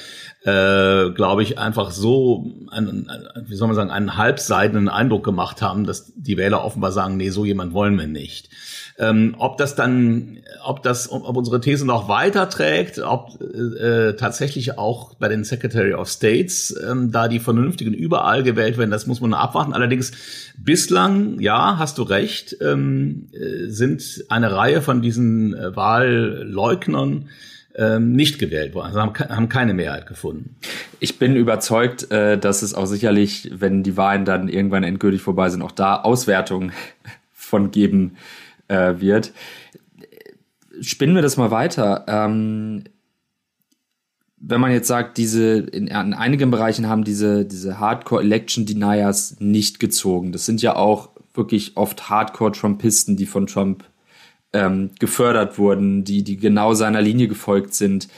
äh, 0.43 1.11
glaube 1.11 1.43
ich, 1.43 1.59
einfach 1.59 1.91
so, 1.91 2.51
einen, 2.71 3.11
wie 3.47 3.57
soll 3.57 3.69
man 3.69 3.75
sagen, 3.77 3.91
einen 3.91 4.17
halbseidenen 4.17 4.89
Eindruck 4.89 5.23
gemacht 5.23 5.61
haben, 5.61 5.85
dass 5.85 6.13
die 6.17 6.39
Wähler 6.39 6.65
offenbar 6.65 6.93
sagen, 6.93 7.19
nee, 7.19 7.29
so 7.29 7.45
jemand 7.45 7.75
wollen 7.75 7.99
wir 7.99 8.07
nicht. 8.07 8.49
Ähm, 8.99 9.35
ob 9.39 9.59
das 9.59 9.75
dann, 9.75 10.39
ob 10.65 10.83
das, 10.83 11.11
ob 11.11 11.37
unsere 11.37 11.61
These 11.61 11.87
noch 11.87 12.09
weiter 12.09 12.49
trägt, 12.49 12.99
ob 12.99 13.39
äh, 13.41 14.15
tatsächlich 14.15 14.79
auch 14.79 15.15
bei 15.15 15.29
den 15.29 15.45
Secretary 15.45 15.95
of 15.95 16.09
States 16.09 16.75
ähm, 16.87 17.11
da 17.11 17.29
die 17.29 17.39
Vernünftigen 17.39 17.94
überall 17.94 18.43
gewählt 18.43 18.79
werden, 18.79 18.91
das 18.91 19.06
muss 19.06 19.20
man 19.20 19.35
abwarten. 19.35 19.75
Allerdings 19.75 20.13
bislang, 20.59 21.41
ja, 21.41 21.79
hast 21.79 21.99
du 21.99 22.03
recht, 22.03 22.56
ähm, 22.63 23.29
äh, 23.32 23.69
sind 23.69 24.25
eine 24.29 24.53
Reihe 24.55 24.81
von 24.81 25.03
diesen 25.03 25.55
äh, 25.55 25.75
Wahlleugnern 25.77 27.29
ähm, 27.77 28.12
nicht 28.12 28.39
gewählt 28.39 28.74
worden, 28.74 28.86
also 28.86 29.00
haben, 29.00 29.48
keine 29.48 29.74
Mehrheit 29.74 30.06
gefunden. 30.06 30.56
Ich 30.98 31.19
bin 31.19 31.36
überzeugt, 31.36 32.10
äh, 32.10 32.39
dass 32.39 32.62
es 32.62 32.74
auch 32.74 32.86
sicherlich, 32.86 33.50
wenn 33.53 33.82
die 33.82 33.96
Wahlen 33.96 34.24
dann 34.24 34.48
irgendwann 34.48 34.82
endgültig 34.82 35.22
vorbei 35.22 35.50
sind, 35.50 35.62
auch 35.62 35.72
da 35.72 36.00
Auswertungen 36.00 36.72
von 37.32 37.70
geben 37.70 38.17
äh, 38.69 38.94
wird. 38.98 39.32
Spinnen 40.81 41.15
wir 41.15 41.22
das 41.22 41.36
mal 41.36 41.50
weiter. 41.50 42.05
Ähm, 42.08 42.84
wenn 44.41 44.60
man 44.60 44.72
jetzt 44.72 44.89
sagt, 44.89 45.19
diese 45.19 45.58
in, 45.58 45.86
in, 45.86 46.15
einigen 46.15 46.50
Bereichen 46.50 46.89
haben 46.89 47.05
diese 47.05 47.44
diese 47.44 47.79
Hardcore 47.79 48.22
Election 48.22 48.65
Deniers 48.65 49.36
nicht 49.39 49.81
gezogen. 49.81 50.32
Das 50.32 50.46
sind 50.46 50.62
ja 50.62 50.77
auch 50.77 51.10
wirklich 51.34 51.77
oft 51.77 52.08
Hardcore 52.08 52.53
Trumpisten, 52.53 53.17
die 53.17 53.27
von 53.27 53.46
Trump 53.46 53.84
ähm, 54.53 54.91
gefördert 54.99 55.59
wurden, 55.59 56.05
die, 56.05 56.23
die 56.23 56.37
genau 56.37 56.75
seiner 56.75 57.01
Linie 57.01 57.29
gefolgt 57.29 57.75
sind. 57.75 58.09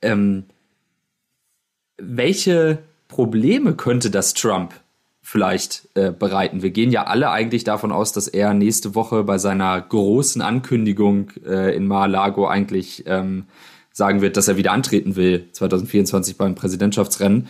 Ähm, 0.00 0.44
welche 1.98 2.78
Probleme 3.08 3.74
könnte 3.74 4.10
das 4.10 4.34
Trump 4.34 4.74
vielleicht 5.22 5.88
äh, 5.94 6.10
bereiten? 6.10 6.62
Wir 6.62 6.70
gehen 6.70 6.90
ja 6.90 7.04
alle 7.04 7.30
eigentlich 7.30 7.64
davon 7.64 7.92
aus, 7.92 8.12
dass 8.12 8.28
er 8.28 8.54
nächste 8.54 8.94
Woche 8.94 9.24
bei 9.24 9.38
seiner 9.38 9.80
großen 9.80 10.42
Ankündigung 10.42 11.30
äh, 11.44 11.74
in 11.76 11.86
Mar-a-Lago 11.86 12.46
eigentlich 12.46 13.04
ähm, 13.06 13.44
sagen 13.92 14.20
wird, 14.20 14.36
dass 14.36 14.48
er 14.48 14.56
wieder 14.56 14.72
antreten 14.72 15.16
will 15.16 15.48
2024 15.52 16.36
beim 16.36 16.54
Präsidentschaftsrennen. 16.54 17.48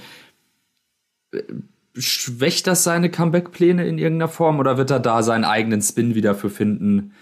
Schwächt 1.95 2.67
das 2.67 2.85
seine 2.85 3.11
Comeback-Pläne 3.11 3.87
in 3.87 3.99
irgendeiner 3.99 4.29
Form 4.29 4.59
oder 4.59 4.77
wird 4.77 4.91
er 4.91 5.01
da 5.01 5.23
seinen 5.23 5.45
eigenen 5.45 5.83
Spin 5.83 6.15
wieder 6.15 6.35
für 6.35 6.51
finden? 6.51 7.13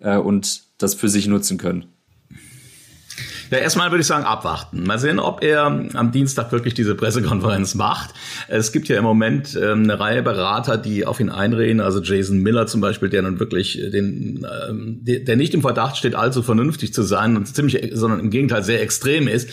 Äh, 0.00 0.16
und 0.16 0.64
das 0.78 0.94
für 0.94 1.08
sich 1.08 1.26
nutzen 1.26 1.58
können. 1.58 1.86
Ja, 3.50 3.58
erstmal 3.58 3.90
würde 3.90 4.02
ich 4.02 4.06
sagen, 4.06 4.24
abwarten. 4.24 4.84
Mal 4.84 4.98
sehen, 4.98 5.18
ob 5.18 5.42
er 5.42 5.64
am 5.64 6.12
Dienstag 6.12 6.52
wirklich 6.52 6.74
diese 6.74 6.94
Pressekonferenz 6.94 7.74
macht. 7.74 8.10
Es 8.48 8.70
gibt 8.70 8.88
ja 8.88 8.96
im 8.96 9.04
Moment 9.04 9.58
ähm, 9.60 9.82
eine 9.82 9.98
Reihe 9.98 10.22
Berater, 10.22 10.78
die 10.78 11.04
auf 11.04 11.18
ihn 11.18 11.30
einreden, 11.30 11.80
also 11.80 12.00
Jason 12.00 12.38
Miller 12.38 12.66
zum 12.68 12.80
Beispiel, 12.80 13.08
der 13.08 13.22
nun 13.22 13.40
wirklich 13.40 13.80
den, 13.92 14.46
ähm, 14.68 15.00
der 15.02 15.36
nicht 15.36 15.52
im 15.54 15.62
Verdacht 15.62 15.96
steht, 15.96 16.14
allzu 16.14 16.42
vernünftig 16.42 16.94
zu 16.94 17.02
sein 17.02 17.36
und 17.36 17.46
ziemlich, 17.46 17.90
sondern 17.92 18.20
im 18.20 18.30
Gegenteil 18.30 18.62
sehr 18.62 18.82
extrem 18.82 19.26
ist, 19.26 19.48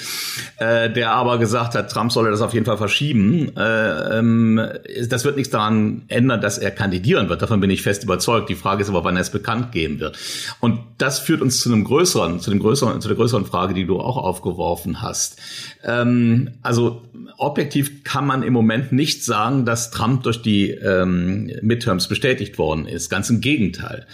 äh, 0.57 0.91
der 0.91 1.13
aber 1.13 1.39
gesagt 1.39 1.73
hat, 1.73 1.91
Trump 1.91 2.11
solle 2.11 2.29
das 2.29 2.41
auf 2.41 2.53
jeden 2.53 2.65
Fall 2.65 2.77
verschieben. 2.77 3.51
Äh, 3.57 4.19
ähm, 4.19 4.61
das 5.09 5.25
wird 5.25 5.37
nichts 5.37 5.51
daran 5.51 6.03
ändern, 6.07 6.39
dass 6.41 6.59
er 6.59 6.69
kandidieren 6.69 7.29
wird. 7.29 7.41
Davon 7.41 7.59
bin 7.59 7.71
ich 7.71 7.81
fest 7.81 8.03
überzeugt. 8.03 8.49
Die 8.49 8.55
Frage 8.55 8.83
ist 8.83 8.89
aber, 8.89 9.03
wann 9.03 9.15
er 9.15 9.21
es 9.21 9.31
bekannt 9.31 9.71
geben 9.71 9.99
wird. 9.99 10.17
Und 10.59 10.79
das 10.99 11.17
führt 11.17 11.41
uns 11.41 11.61
zu 11.61 11.71
einem 11.71 11.83
größeren, 11.83 12.39
zu 12.39 12.51
dem 12.51 12.59
größeren, 12.59 13.01
zu 13.01 13.07
der 13.07 13.17
größeren 13.17 13.45
Frage, 13.45 13.73
die 13.73 13.86
du 13.87 13.99
auch 13.99 14.17
aufgeworfen 14.17 15.01
hast. 15.01 15.37
Ähm, 15.83 16.51
also 16.61 17.01
objektiv 17.37 18.03
kann 18.03 18.25
man 18.25 18.43
im 18.43 18.53
Moment 18.53 18.91
nicht 18.91 19.23
sagen, 19.23 19.65
dass 19.65 19.91
Trump 19.91 20.23
durch 20.23 20.41
die 20.41 20.71
ähm, 20.71 21.51
Midterms 21.61 22.07
bestätigt 22.07 22.57
worden 22.57 22.87
ist. 22.87 23.09
Ganz 23.09 23.29
im 23.29 23.41
Gegenteil. 23.41 24.05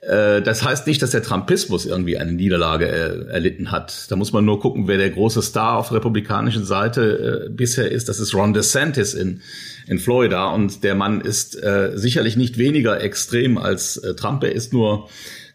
Äh, 0.00 0.42
das 0.42 0.64
heißt 0.64 0.86
nicht, 0.86 1.02
dass 1.02 1.10
der 1.10 1.22
Trumpismus 1.22 1.86
irgendwie 1.86 2.18
eine 2.18 2.32
Niederlage 2.32 2.86
äh, 2.86 3.30
erlitten 3.30 3.70
hat. 3.70 4.10
Da 4.10 4.16
muss 4.16 4.32
man 4.32 4.44
nur 4.44 4.60
gucken, 4.60 4.86
wer 4.86 4.98
der 4.98 5.10
große 5.10 5.42
Star 5.42 5.76
auf 5.76 5.88
der 5.88 5.98
republikanischen 5.98 6.64
Seite 6.64 7.46
äh, 7.46 7.50
bisher 7.50 7.90
ist. 7.90 8.08
Das 8.08 8.20
ist 8.20 8.34
Ron 8.34 8.52
DeSantis 8.52 9.14
in, 9.14 9.42
in 9.86 9.98
Florida. 9.98 10.50
Und 10.50 10.84
der 10.84 10.94
Mann 10.94 11.20
ist 11.20 11.60
äh, 11.62 11.92
sicherlich 11.94 12.36
nicht 12.36 12.58
weniger 12.58 13.00
extrem 13.00 13.58
als 13.58 14.00
Trump. 14.16 14.44
Er 14.44 14.52
ist 14.52 14.72
nur 14.72 15.08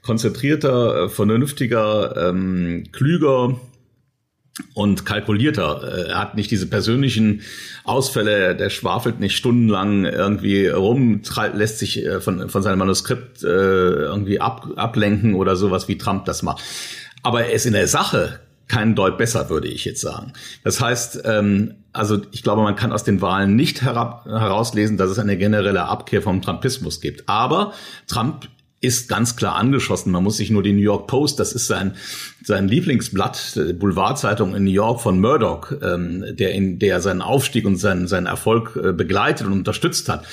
konzentrierter, 0.04 1.06
äh, 1.06 1.10
vernünftiger, 1.10 2.30
ähm, 2.30 2.84
klüger 2.92 3.60
und 4.76 5.06
kalkulierter. 5.06 6.08
Er 6.10 6.20
hat 6.20 6.36
nicht 6.36 6.52
diese 6.52 6.68
persönlichen 6.68 7.42
Ausfälle, 7.86 8.56
der 8.56 8.70
schwafelt 8.70 9.20
nicht 9.20 9.36
stundenlang 9.36 10.06
irgendwie 10.06 10.68
rum, 10.68 11.22
lässt 11.54 11.80
sich 11.80 12.06
äh, 12.06 12.22
von, 12.22 12.50
von 12.50 12.62
seinem 12.62 12.80
Manuskript 12.80 13.44
äh, 13.44 13.48
irgendwie 13.48 14.40
ab, 14.40 14.68
ablenken 14.76 15.34
oder 15.34 15.56
sowas, 15.56 15.88
wie 15.88 15.98
Trump 15.98 16.26
das 16.26 16.44
macht. 16.44 16.62
Aber 17.24 17.46
er 17.46 17.54
ist 17.54 17.66
in 17.66 17.74
der 17.74 17.88
Sache 17.88 18.40
kein 18.68 18.96
Deut 18.96 19.18
besser, 19.18 19.50
würde 19.50 19.68
ich 19.68 19.86
jetzt 19.86 20.02
sagen. 20.02 20.34
Das 20.64 20.80
heißt, 20.82 21.24
ähm, 21.26 21.76
also 21.92 22.22
ich 22.32 22.44
glaube, 22.44 22.64
man 22.64 22.76
kann 22.76 22.92
aus 22.92 23.04
den 23.04 23.22
Wahlen 23.22 23.56
nicht 23.56 23.82
herab, 23.82 24.26
herauslesen, 24.26 24.98
dass 24.98 25.10
es 25.10 25.20
eine 25.20 25.38
generelle 25.38 25.86
Abkehr 25.86 26.22
vom 26.22 26.42
Trumpismus 26.42 27.02
gibt. 27.02 27.28
Aber 27.28 27.74
Trump 28.08 28.48
ist 28.84 29.08
ganz 29.08 29.36
klar 29.36 29.56
angeschossen. 29.56 30.12
Man 30.12 30.24
muss 30.24 30.38
sich 30.38 30.50
nur 30.50 30.62
die 30.62 30.74
New 30.74 30.82
York 30.82 31.08
Post, 31.08 31.40
das 31.40 31.54
ist 31.54 31.68
sein, 31.68 31.94
sein 32.44 32.68
Lieblingsblatt, 32.68 33.58
Boulevardzeitung 33.80 34.54
in 34.56 34.66
New 34.66 34.72
York 34.72 35.00
von 35.00 35.20
Murdoch, 35.20 35.72
ähm, 35.82 36.26
der, 36.32 36.52
in, 36.52 36.80
der 36.80 37.00
seinen 37.00 37.22
Aufstieg 37.22 37.66
und 37.66 37.78
seinen, 37.78 38.08
seinen 38.08 38.26
Erfolg 38.26 38.76
äh, 38.76 38.92
begleitet 38.92 39.48
und 39.48 39.54
unterstützt 39.54 40.10
hat, 40.10 40.26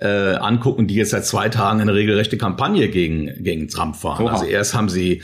äh, 0.00 0.06
angucken, 0.06 0.86
die 0.86 0.94
jetzt 0.94 1.10
seit 1.10 1.26
zwei 1.26 1.48
Tagen 1.48 1.80
eine 1.80 1.94
regelrechte 1.94 2.38
Kampagne 2.38 2.88
gegen, 2.88 3.42
gegen 3.42 3.68
Trump 3.68 3.96
fahren. 3.96 4.24
Oha. 4.24 4.34
Also 4.34 4.44
erst 4.44 4.74
haben 4.74 4.88
sie 4.88 5.22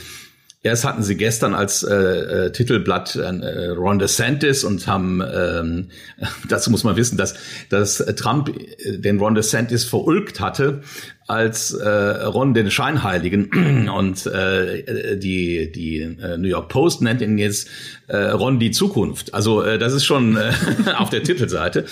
Erst 0.65 0.85
hatten 0.85 1.03
sie 1.03 1.17
gestern 1.17 1.53
als 1.53 1.83
äh, 1.83 1.93
äh, 1.93 2.51
Titelblatt 2.53 3.17
äh, 3.17 3.67
Ron 3.71 3.99
DeSantis 3.99 4.63
und 4.63 4.87
haben, 4.87 5.21
ähm, 5.21 5.89
dazu 6.47 6.71
muss 6.71 6.85
man 6.85 6.95
wissen, 6.95 7.17
dass, 7.17 7.35
dass 7.69 7.97
Trump 7.97 8.49
den 8.85 9.19
Ron 9.19 9.35
DeSantis 9.35 9.83
verulgt 9.83 10.39
hatte 10.39 10.81
als 11.27 11.73
äh, 11.73 11.87
Ron 11.87 12.53
den 12.53 12.69
Scheinheiligen. 12.71 13.89
Und 13.95 14.25
äh, 14.25 15.17
die 15.17 15.71
die 15.71 15.99
äh, 15.99 16.37
New 16.37 16.47
York 16.47 16.69
Post 16.69 17.01
nennt 17.01 17.21
ihn 17.21 17.37
jetzt 17.37 17.69
äh, 18.13 18.29
Ron 18.31 18.59
die 18.59 18.71
Zukunft. 18.71 19.33
Also 19.33 19.63
äh, 19.63 19.79
das 19.79 19.93
ist 19.93 20.05
schon 20.05 20.37
äh, 20.37 20.51
auf 20.97 21.09
der 21.09 21.23
Titelseite. 21.23 21.85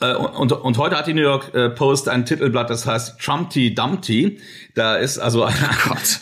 Äh, 0.00 0.14
und, 0.14 0.52
und 0.52 0.78
heute 0.78 0.96
hat 0.96 1.06
die 1.06 1.14
New 1.14 1.22
York 1.22 1.54
äh, 1.54 1.70
Post 1.70 2.08
ein 2.08 2.26
Titelblatt, 2.26 2.68
das 2.68 2.86
heißt 2.86 3.18
Trumpty 3.18 3.74
Dumpty. 3.74 4.38
Da 4.74 4.96
ist 4.96 5.18
also 5.18 5.44
ein, 5.44 5.54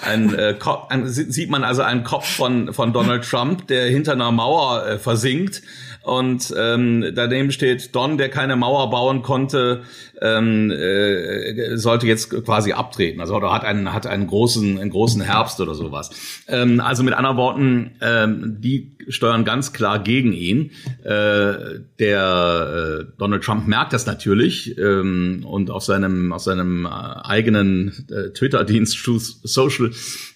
ein, 0.06 0.34
äh, 0.34 0.54
ein, 0.88 1.08
sieht 1.08 1.50
man 1.50 1.64
also 1.64 1.82
einen 1.82 2.04
Kopf 2.04 2.26
von 2.26 2.72
von 2.72 2.92
Donald 2.92 3.24
Trump, 3.28 3.66
der 3.66 3.86
hinter 3.86 4.12
einer 4.12 4.30
Mauer 4.30 4.86
äh, 4.86 4.98
versinkt 4.98 5.62
und 6.02 6.54
ähm, 6.56 7.12
daneben 7.14 7.52
steht 7.52 7.94
Don, 7.94 8.16
der 8.16 8.30
keine 8.30 8.56
Mauer 8.56 8.88
bauen 8.88 9.22
konnte, 9.22 9.82
ähm, 10.22 10.70
äh, 10.70 11.76
sollte 11.76 12.06
jetzt 12.06 12.30
quasi 12.44 12.72
abtreten. 12.72 13.20
Also 13.20 13.34
oder 13.34 13.52
hat 13.52 13.64
einen 13.64 13.92
hat 13.92 14.06
einen 14.06 14.26
großen 14.26 14.78
einen 14.78 14.90
großen 14.90 15.20
Herbst 15.20 15.60
oder 15.60 15.74
sowas. 15.74 16.10
Ähm, 16.48 16.80
also 16.80 17.02
mit 17.02 17.12
anderen 17.12 17.36
Worten, 17.36 17.96
ähm, 18.00 18.56
die 18.60 18.92
steuern 19.10 19.44
ganz 19.44 19.72
klar 19.72 20.02
gegen 20.02 20.32
ihn. 20.32 20.70
Äh, 21.04 21.80
der 21.98 23.00
äh, 23.00 23.12
Donald 23.18 23.44
Trump 23.44 23.66
merkt 23.66 23.92
das 23.92 24.06
natürlich 24.06 24.78
ähm, 24.78 25.44
und 25.46 25.70
auf 25.70 25.84
seinem 25.84 26.32
auf 26.32 26.42
seinem 26.42 26.86
äh, 26.86 26.88
eigenen 26.88 28.06
äh, 28.10 28.30
Twitter-Dienst 28.30 28.98
Social 29.42 29.90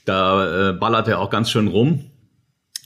da 0.04 0.71
äh, 0.71 0.73
ballert 0.75 1.09
er 1.09 1.21
auch 1.21 1.31
ganz 1.31 1.50
schön 1.50 1.69
rum 1.69 2.11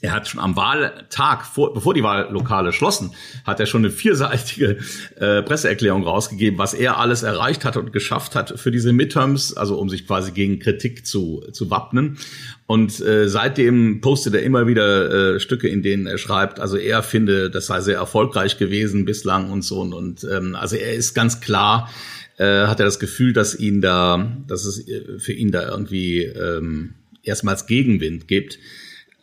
er 0.01 0.13
hat 0.13 0.29
schon 0.29 0.41
am 0.41 0.55
Wahltag, 0.55 1.45
vor, 1.45 1.75
bevor 1.75 1.93
die 1.93 2.05
Wahllokale 2.05 2.73
schlossen, 2.73 3.15
hat 3.45 3.59
er 3.59 3.67
schon 3.67 3.85
eine 3.85 3.91
vierseitige 3.91 4.79
äh, 5.17 5.43
Presseerklärung 5.43 6.05
rausgegeben, 6.05 6.57
was 6.59 6.73
er 6.73 6.99
alles 6.99 7.25
erreicht 7.25 7.65
hat 7.65 7.77
und 7.77 7.93
geschafft 7.93 8.37
hat 8.37 8.61
für 8.61 8.71
diese 8.71 8.93
Midterms, 8.93 9.57
also 9.57 9.77
um 9.77 9.89
sich 9.89 10.07
quasi 10.07 10.31
gegen 10.31 10.61
Kritik 10.61 11.05
zu, 11.05 11.43
zu 11.53 11.71
wappnen. 11.71 12.19
Und 12.67 13.01
äh, 13.01 13.29
seitdem 13.29 14.01
postet 14.01 14.35
er 14.35 14.43
immer 14.43 14.69
wieder 14.69 15.35
äh, 15.35 15.41
Stücke, 15.41 15.67
in 15.67 15.83
denen 15.83 16.07
er 16.07 16.19
schreibt, 16.19 16.61
also 16.61 16.77
er 16.77 17.03
finde, 17.03 17.51
das 17.51 17.67
sei 17.67 17.81
sehr 17.81 17.97
erfolgreich 17.97 18.57
gewesen 18.57 19.05
bislang 19.05 19.51
und 19.51 19.63
so. 19.63 19.81
Und, 19.81 19.95
und 19.95 20.25
ähm, 20.31 20.55
also 20.55 20.77
er 20.77 20.95
ist 20.95 21.15
ganz 21.15 21.41
klar, 21.41 21.91
äh, 22.37 22.67
hat 22.67 22.79
er 22.79 22.87
das 22.87 23.01
Gefühl, 23.01 23.33
dass 23.33 23.59
ihn 23.59 23.81
da, 23.81 24.37
dass 24.47 24.65
es 24.65 24.87
äh, 24.87 25.19
für 25.19 25.33
ihn 25.33 25.51
da 25.51 25.69
irgendwie 25.69 26.23
ähm, 26.23 26.95
erstmals 27.25 27.67
Gegenwind 27.67 28.29
gibt. 28.29 28.61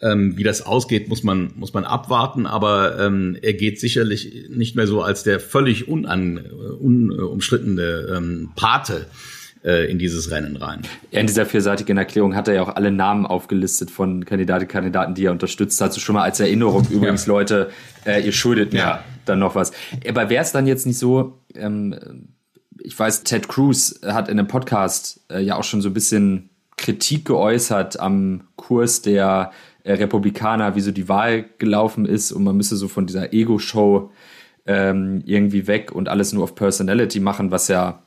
Ähm, 0.01 0.37
wie 0.37 0.43
das 0.43 0.61
ausgeht, 0.61 1.07
muss 1.07 1.23
man, 1.23 1.53
muss 1.55 1.73
man 1.73 1.85
abwarten, 1.85 2.45
aber 2.45 2.99
ähm, 2.99 3.37
er 3.41 3.53
geht 3.53 3.79
sicherlich 3.79 4.49
nicht 4.49 4.75
mehr 4.75 4.87
so 4.87 5.01
als 5.01 5.23
der 5.23 5.39
völlig 5.39 5.87
unan, 5.87 6.37
unumstrittene 6.37 8.07
ähm, 8.13 8.49
Pate 8.57 9.07
äh, 9.65 9.89
in 9.89 9.97
dieses 9.97 10.31
Rennen 10.31 10.57
rein. 10.57 10.81
In 11.11 11.27
dieser 11.27 11.45
vierseitigen 11.45 11.97
Erklärung 11.97 12.35
hat 12.35 12.47
er 12.47 12.53
ja 12.53 12.61
auch 12.61 12.75
alle 12.75 12.91
Namen 12.91 13.25
aufgelistet 13.25 13.89
von 13.89 14.23
Kandidaten, 14.23 14.67
Kandidaten, 14.67 15.15
die 15.15 15.25
er 15.25 15.31
unterstützt 15.31 15.81
hat. 15.81 15.91
So 15.91 15.99
schon 15.99 16.13
mal 16.13 16.23
als 16.23 16.39
Erinnerung 16.39 16.87
übrigens, 16.91 17.25
ja. 17.25 17.33
Leute, 17.33 17.69
äh, 18.05 18.23
ihr 18.23 18.31
schuldet 18.31 18.73
mir 18.73 18.79
ja. 18.79 19.03
dann 19.25 19.39
noch 19.39 19.55
was. 19.55 19.71
Aber 20.07 20.29
wäre 20.29 20.43
es 20.43 20.51
dann 20.51 20.67
jetzt 20.67 20.85
nicht 20.85 20.99
so, 20.99 21.39
ähm, 21.55 21.95
ich 22.79 22.97
weiß, 22.97 23.23
Ted 23.23 23.47
Cruz 23.47 23.99
hat 24.05 24.29
in 24.29 24.37
einem 24.37 24.47
Podcast 24.47 25.21
äh, 25.31 25.41
ja 25.41 25.55
auch 25.55 25.63
schon 25.63 25.81
so 25.81 25.89
ein 25.89 25.93
bisschen 25.93 26.49
Kritik 26.77 27.25
geäußert 27.25 27.99
am 27.99 28.43
Kurs 28.57 29.01
der 29.01 29.51
äh, 29.85 29.93
Republikaner, 29.93 30.75
wie 30.75 30.81
so 30.81 30.91
die 30.91 31.07
Wahl 31.07 31.45
gelaufen 31.59 32.05
ist 32.05 32.31
und 32.31 32.43
man 32.43 32.57
müsse 32.57 32.75
so 32.75 32.87
von 32.87 33.05
dieser 33.05 33.33
Ego-Show 33.33 34.11
ähm, 34.65 35.21
irgendwie 35.25 35.67
weg 35.67 35.91
und 35.91 36.09
alles 36.09 36.33
nur 36.33 36.43
auf 36.43 36.55
Personality 36.55 37.19
machen, 37.19 37.51
was 37.51 37.67
ja 37.67 38.01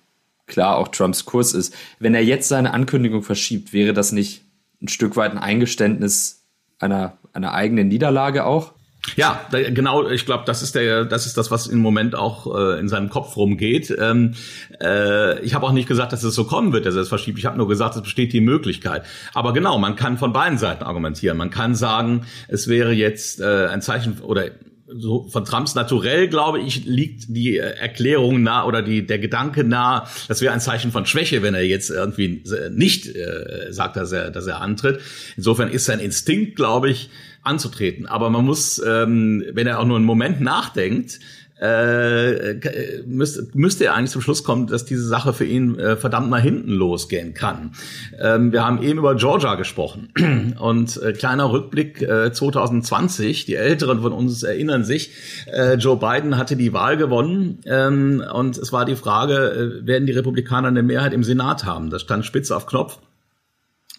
klar 0.46 0.76
auch 0.76 0.88
Trumps 0.88 1.24
Kurs 1.24 1.54
ist. 1.54 1.74
Wenn 2.00 2.14
er 2.14 2.24
jetzt 2.24 2.48
seine 2.48 2.74
Ankündigung 2.74 3.22
verschiebt, 3.22 3.72
wäre 3.72 3.92
das 3.92 4.10
nicht 4.10 4.42
ein 4.82 4.88
Stück 4.88 5.16
weit 5.16 5.30
ein 5.30 5.38
Eingeständnis 5.38 6.44
einer, 6.80 7.16
einer 7.32 7.54
eigenen 7.54 7.86
Niederlage 7.86 8.44
auch? 8.44 8.72
Ja, 9.16 9.40
genau. 9.50 10.08
Ich 10.08 10.26
glaube, 10.26 10.44
das 10.46 10.62
ist 10.62 10.74
der, 10.74 11.04
das 11.04 11.26
ist 11.26 11.36
das, 11.36 11.50
was 11.50 11.66
im 11.66 11.78
Moment 11.78 12.14
auch 12.14 12.54
äh, 12.54 12.78
in 12.78 12.88
seinem 12.88 13.08
Kopf 13.08 13.36
rumgeht. 13.36 13.94
Ähm, 13.98 14.34
äh, 14.82 15.40
ich 15.40 15.54
habe 15.54 15.66
auch 15.66 15.72
nicht 15.72 15.88
gesagt, 15.88 16.12
dass 16.12 16.22
es 16.22 16.34
so 16.34 16.44
kommen 16.44 16.72
wird, 16.72 16.86
dass 16.86 16.94
er 16.94 17.02
es 17.02 17.08
verschiebt. 17.08 17.38
Ich 17.38 17.46
habe 17.46 17.56
nur 17.56 17.68
gesagt, 17.68 17.96
es 17.96 18.02
besteht 18.02 18.32
die 18.32 18.40
Möglichkeit. 18.40 19.04
Aber 19.34 19.52
genau, 19.52 19.78
man 19.78 19.96
kann 19.96 20.18
von 20.18 20.32
beiden 20.32 20.58
Seiten 20.58 20.84
argumentieren. 20.84 21.36
Man 21.36 21.50
kann 21.50 21.74
sagen, 21.74 22.26
es 22.48 22.68
wäre 22.68 22.92
jetzt 22.92 23.40
äh, 23.40 23.66
ein 23.66 23.82
Zeichen 23.82 24.20
oder 24.20 24.50
so 24.90 25.28
von 25.28 25.44
Trumps 25.44 25.74
Naturell, 25.74 26.28
glaube 26.28 26.60
ich, 26.60 26.84
liegt 26.84 27.24
die 27.28 27.58
Erklärung 27.58 28.42
nah 28.42 28.64
oder 28.64 28.82
die, 28.82 29.06
der 29.06 29.18
Gedanke 29.18 29.64
nah, 29.64 30.08
das 30.28 30.40
wäre 30.40 30.54
ein 30.54 30.60
Zeichen 30.60 30.92
von 30.92 31.04
Schwäche, 31.06 31.42
wenn 31.42 31.54
er 31.54 31.64
jetzt 31.64 31.90
irgendwie 31.90 32.42
nicht 32.70 33.14
äh, 33.14 33.68
sagt, 33.70 33.96
dass 33.96 34.12
er, 34.12 34.30
dass 34.30 34.46
er 34.46 34.60
antritt. 34.60 35.00
Insofern 35.36 35.68
ist 35.68 35.84
sein 35.84 36.00
Instinkt, 36.00 36.56
glaube 36.56 36.90
ich, 36.90 37.10
anzutreten. 37.42 38.06
Aber 38.06 38.30
man 38.30 38.44
muss, 38.44 38.82
ähm, 38.84 39.44
wenn 39.52 39.66
er 39.66 39.78
auch 39.78 39.84
nur 39.84 39.96
einen 39.96 40.06
Moment 40.06 40.40
nachdenkt, 40.40 41.20
äh, 41.60 43.02
müsste, 43.06 43.48
müsste 43.54 43.86
er 43.86 43.94
eigentlich 43.94 44.10
zum 44.10 44.22
Schluss 44.22 44.44
kommen, 44.44 44.66
dass 44.66 44.84
diese 44.84 45.06
Sache 45.06 45.32
für 45.32 45.44
ihn 45.44 45.78
äh, 45.78 45.96
verdammt 45.96 46.30
nach 46.30 46.40
hinten 46.40 46.70
losgehen 46.70 47.34
kann. 47.34 47.72
Ähm, 48.18 48.52
wir 48.52 48.64
haben 48.64 48.82
eben 48.82 48.98
über 48.98 49.16
Georgia 49.16 49.56
gesprochen 49.56 50.08
und 50.60 51.02
äh, 51.02 51.12
kleiner 51.12 51.50
Rückblick 51.50 52.00
äh, 52.02 52.32
2020, 52.32 53.44
die 53.46 53.56
Älteren 53.56 54.02
von 54.02 54.12
uns 54.12 54.42
erinnern 54.42 54.84
sich, 54.84 55.12
äh, 55.46 55.74
Joe 55.74 55.96
Biden 55.96 56.36
hatte 56.36 56.56
die 56.56 56.72
Wahl 56.72 56.96
gewonnen 56.96 57.58
ähm, 57.66 58.22
und 58.32 58.56
es 58.56 58.72
war 58.72 58.84
die 58.84 58.96
Frage, 58.96 59.80
äh, 59.82 59.86
werden 59.86 60.06
die 60.06 60.12
Republikaner 60.12 60.68
eine 60.68 60.82
Mehrheit 60.82 61.12
im 61.12 61.24
Senat 61.24 61.64
haben? 61.64 61.90
Das 61.90 62.02
stand 62.02 62.24
spitze 62.24 62.54
auf 62.54 62.66
Knopf. 62.66 62.98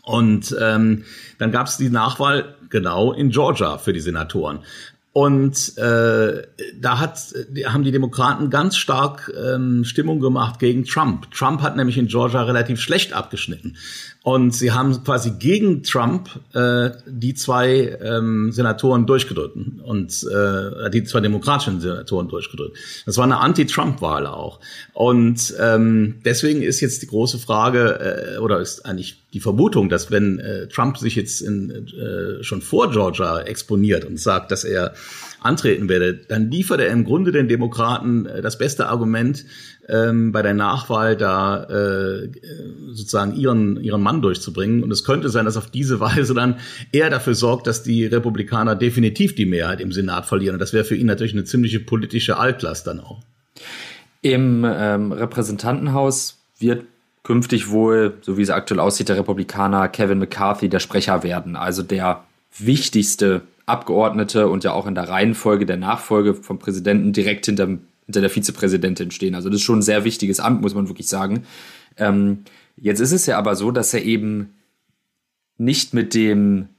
Und 0.04 0.56
ähm, 0.60 1.04
dann 1.38 1.52
gab 1.52 1.68
es 1.68 1.78
die 1.78 1.90
Nachwahl 1.90 2.56
genau 2.70 3.14
in 3.14 3.30
Georgia 3.30 3.78
für 3.78 3.94
die 3.94 4.00
Senatoren. 4.00 4.60
Und 5.12 5.76
äh, 5.78 6.44
da 6.80 7.00
hat, 7.00 7.20
haben 7.66 7.84
die 7.84 7.92
Demokraten 7.92 8.52
ganz 8.52 8.78
stark 8.78 9.34
ähm, 9.36 9.84
Stimmung 9.84 10.20
gemacht 10.20 10.60
gegen 10.60 10.86
Trump. 10.86 11.32
Trump 11.32 11.62
hat 11.62 11.76
nämlich 11.76 11.98
in 11.98 12.08
Georgia 12.08 12.44
relativ 12.44 12.80
schlecht 12.80 13.14
abgeschnitten. 13.14 13.76
Und 14.22 14.54
sie 14.54 14.72
haben 14.72 15.04
quasi 15.04 15.32
gegen 15.32 15.82
Trump 15.82 16.30
äh, 16.54 16.92
die 17.08 17.34
zwei 17.34 17.98
ähm, 18.02 18.52
Senatoren 18.52 19.08
durchgedrückt 19.08 19.58
und 19.84 20.28
äh, 20.32 20.90
die 20.92 21.04
zwei 21.06 21.22
demokratischen 21.22 21.80
Senatoren 21.80 22.28
durchgedrückt. 22.28 22.78
Das 23.08 23.18
war 23.18 23.24
eine 23.24 23.40
Anti-Trump-Wahl 23.40 24.28
auch. 24.28 24.60
Und 24.94 25.56
ähm, 25.60 26.22
deswegen 26.24 26.62
ist 26.62 26.82
jetzt 26.82 27.02
die 27.02 27.08
große 27.08 27.40
Frage, 27.40 28.36
äh, 28.36 28.38
oder 28.40 28.60
ist 28.60 28.86
eigentlich 28.86 29.24
die 29.34 29.40
Vermutung, 29.40 29.90
dass 29.90 30.10
wenn 30.10 30.40
äh, 30.40 30.68
Trump 30.68 30.98
sich 30.98 31.16
jetzt 31.16 31.42
in, 31.42 31.70
äh, 31.70 32.44
schon 32.44 32.62
vor 32.62 32.90
Georgia 32.92 33.42
exponiert 33.42 34.04
und 34.04 34.20
sagt, 34.20 34.52
dass 34.52 34.64
er 34.64 34.94
antreten 35.42 35.88
werde, 35.88 36.16
dann 36.16 36.50
liefert 36.50 36.82
er 36.82 36.90
im 36.90 37.04
Grunde 37.04 37.32
den 37.32 37.48
Demokraten 37.48 38.26
äh, 38.26 38.42
das 38.42 38.58
beste 38.58 38.88
Argument, 38.88 39.46
ähm, 39.88 40.32
bei 40.32 40.42
der 40.42 40.54
Nachwahl 40.54 41.16
da 41.16 41.64
äh, 41.64 42.30
sozusagen 42.92 43.36
ihren, 43.36 43.82
ihren 43.84 44.02
Mann 44.02 44.22
durchzubringen. 44.22 44.84
Und 44.84 44.92
es 44.92 45.04
könnte 45.04 45.30
sein, 45.30 45.46
dass 45.46 45.58
auf 45.58 45.70
diese 45.70 46.00
Weise 46.00 46.34
dann 46.34 46.58
er 46.92 47.10
dafür 47.10 47.36
sorgt, 47.36 47.68
dass 47.68 47.84
die 47.84 48.06
Republikaner 48.06 48.76
definitiv 48.76 49.36
die 49.36 49.46
Mehrheit 49.46 49.82
im 49.82 49.92
Senat 49.92 50.26
verlieren. 50.26 50.56
Und 50.56 50.60
das 50.60 50.74
wäre 50.74 50.86
für 50.86 50.96
ihn 50.96 51.08
natürlich 51.08 51.34
eine 51.34 51.44
ziemliche 51.44 51.80
politische 51.80 52.38
Altlast 52.38 52.88
dann 52.88 53.00
auch. 53.00 53.22
Im 54.22 54.66
ähm, 54.68 55.12
Repräsentantenhaus 55.12 56.38
wird 56.60 56.84
künftig 57.24 57.70
wohl, 57.70 58.18
so 58.22 58.38
wie 58.38 58.42
es 58.42 58.50
aktuell 58.50 58.80
aussieht, 58.80 59.10
der 59.10 59.18
Republikaner 59.18 59.88
Kevin 59.88 60.20
McCarthy 60.20 60.70
der 60.70 60.80
Sprecher 60.80 61.24
werden. 61.24 61.56
Also 61.56 61.84
der 61.84 62.24
wichtigste 62.58 63.42
Abgeordnete 63.66 64.48
und 64.48 64.64
ja 64.64 64.74
auch 64.74 64.88
in 64.88 64.96
der 64.96 65.10
Reihenfolge 65.10 65.66
der 65.66 65.78
Nachfolge 65.78 66.34
vom 66.34 66.60
Präsidenten 66.60 67.14
direkt 67.14 67.46
hinterm 67.46 67.82
hinter 68.10 68.22
der 68.22 68.32
Vizepräsidentin 68.32 69.12
stehen. 69.12 69.36
Also 69.36 69.50
das 69.50 69.58
ist 69.58 69.66
schon 69.66 69.80
ein 69.80 69.84
sehr 69.84 70.04
wichtiges 70.04 70.40
Amt, 70.40 70.62
muss 70.62 70.74
man 70.74 70.88
wirklich 70.88 71.08
sagen. 71.08 71.44
Ähm, 71.96 72.40
jetzt 72.76 73.02
ist 73.02 73.12
es 73.12 73.28
ja 73.28 73.38
aber 73.38 73.56
so, 73.56 73.70
dass 73.70 73.94
er 73.94 74.04
eben 74.04 74.56
nicht 75.60 75.94
mit 75.94 76.16
dem 76.16 76.70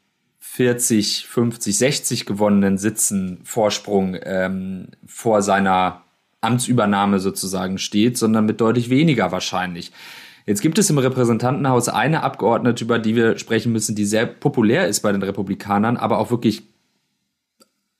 40, 0.41 1.27
50, 1.29 1.79
60 1.79 2.27
gewonnenen 2.27 2.79
Sitzen 2.79 3.39
Vorsprung 3.45 4.17
ähm, 4.25 4.89
vor 5.07 5.43
seiner 5.43 6.03
Amtsübernahme 6.41 7.21
sozusagen 7.21 7.79
steht, 7.79 8.19
sondern 8.19 8.47
mit 8.47 8.61
deutlich 8.61 8.91
weniger 8.91 9.31
wahrscheinlich. 9.31 9.93
Jetzt 10.51 10.63
gibt 10.63 10.81
es 10.81 10.91
im 10.91 10.99
Repräsentantenhaus 10.99 11.89
eine 11.89 12.25
Abgeordnete, 12.25 12.83
über 12.83 12.99
die 12.99 13.15
wir 13.15 13.39
sprechen 13.39 13.71
müssen, 13.71 13.95
die 13.95 14.05
sehr 14.05 14.27
populär 14.27 14.89
ist 14.89 14.99
bei 14.99 15.13
den 15.13 15.23
Republikanern, 15.23 15.97
aber 15.97 16.19
auch 16.19 16.33
wirklich 16.33 16.65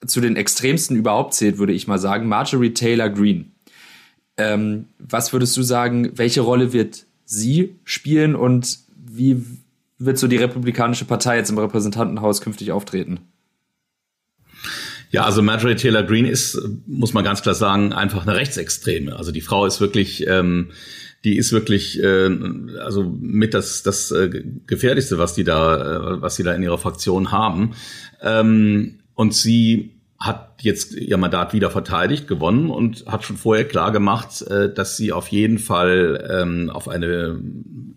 zu 0.05 0.21
den 0.21 0.35
extremsten 0.35 0.97
überhaupt 0.97 1.33
zählt, 1.35 1.59
würde 1.59 1.73
ich 1.73 1.87
mal 1.87 2.01
sagen, 2.01 2.27
Marjorie 2.27 2.75
Taylor 2.75 3.09
Greene. 3.09 3.45
Ähm, 4.37 4.87
was 4.99 5.33
würdest 5.33 5.57
du 5.57 5.63
sagen, 5.63 6.11
welche 6.17 6.41
Rolle 6.41 6.73
wird 6.73 7.07
sie 7.25 7.77
spielen 7.85 8.35
und 8.35 8.81
wie 8.97 9.45
wird 9.99 10.19
so 10.19 10.27
die 10.27 10.39
Republikanische 10.39 11.05
Partei 11.05 11.37
jetzt 11.37 11.51
im 11.51 11.59
Repräsentantenhaus 11.59 12.41
künftig 12.41 12.73
auftreten? 12.73 13.21
Ja, 15.13 15.23
also 15.23 15.41
Marjorie 15.41 15.77
Taylor 15.77 16.03
Greene 16.03 16.29
ist, 16.29 16.61
muss 16.89 17.13
man 17.13 17.23
ganz 17.23 17.43
klar 17.43 17.55
sagen, 17.55 17.93
einfach 17.93 18.27
eine 18.27 18.35
Rechtsextreme. 18.35 19.15
Also 19.15 19.31
die 19.31 19.41
Frau 19.41 19.67
ist 19.67 19.81
wirklich, 19.81 20.27
ähm, 20.27 20.73
die 21.25 21.37
ist 21.37 21.53
wirklich, 21.53 22.03
äh, 22.03 22.31
also 22.81 23.05
mit 23.21 23.55
das 23.55 23.83
das 23.83 24.11
äh, 24.11 24.43
gefährlichste, 24.67 25.19
was 25.19 25.35
die 25.35 25.45
da, 25.45 26.17
äh, 26.17 26.23
was 26.23 26.37
die 26.37 26.43
da 26.43 26.53
in 26.55 26.63
ihrer 26.63 26.79
Fraktion 26.79 27.31
haben. 27.31 27.75
Ähm, 28.23 29.01
und 29.15 29.35
sie 29.35 30.01
hat 30.19 30.61
jetzt 30.61 30.95
ihr 30.95 31.17
Mandat 31.17 31.55
wieder 31.55 31.71
verteidigt, 31.71 32.29
gewonnen 32.29 32.71
und 32.71 33.07
hat 33.07 33.25
schon 33.25 33.39
vorher 33.39 33.67
klar 33.67 33.91
gemacht, 33.91 34.43
äh, 34.43 34.73
dass 34.73 34.97
sie 34.97 35.13
auf 35.13 35.29
jeden 35.29 35.59
Fall 35.59 36.29
ähm, 36.31 36.69
auf 36.69 36.89
eine 36.89 37.41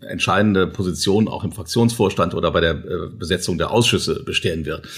entscheidende 0.00 0.66
Position 0.66 1.28
auch 1.28 1.44
im 1.44 1.52
Fraktionsvorstand 1.52 2.34
oder 2.34 2.50
bei 2.50 2.60
der 2.60 2.72
äh, 2.72 3.08
Besetzung 3.10 3.58
der 3.58 3.70
Ausschüsse 3.70 4.22
bestehen 4.24 4.64
wird. 4.64 4.88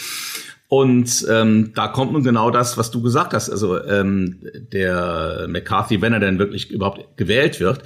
Und 0.69 1.27
ähm, 1.31 1.73
da 1.75 1.89
kommt 1.89 2.13
nun 2.13 2.25
genau 2.25 2.51
das, 2.51 2.77
was 2.77 2.91
du 2.91 3.01
gesagt 3.01 3.35
hast. 3.35 3.51
Also 3.51 3.83
ähm, 3.85 4.41
der 4.73 5.47
McCarthy, 5.49 6.03
wenn 6.03 6.13
er 6.13 6.21
denn 6.21 6.39
wirklich 6.39 6.71
überhaupt 6.71 7.17
gewählt 7.17 7.61
wird, 7.61 7.83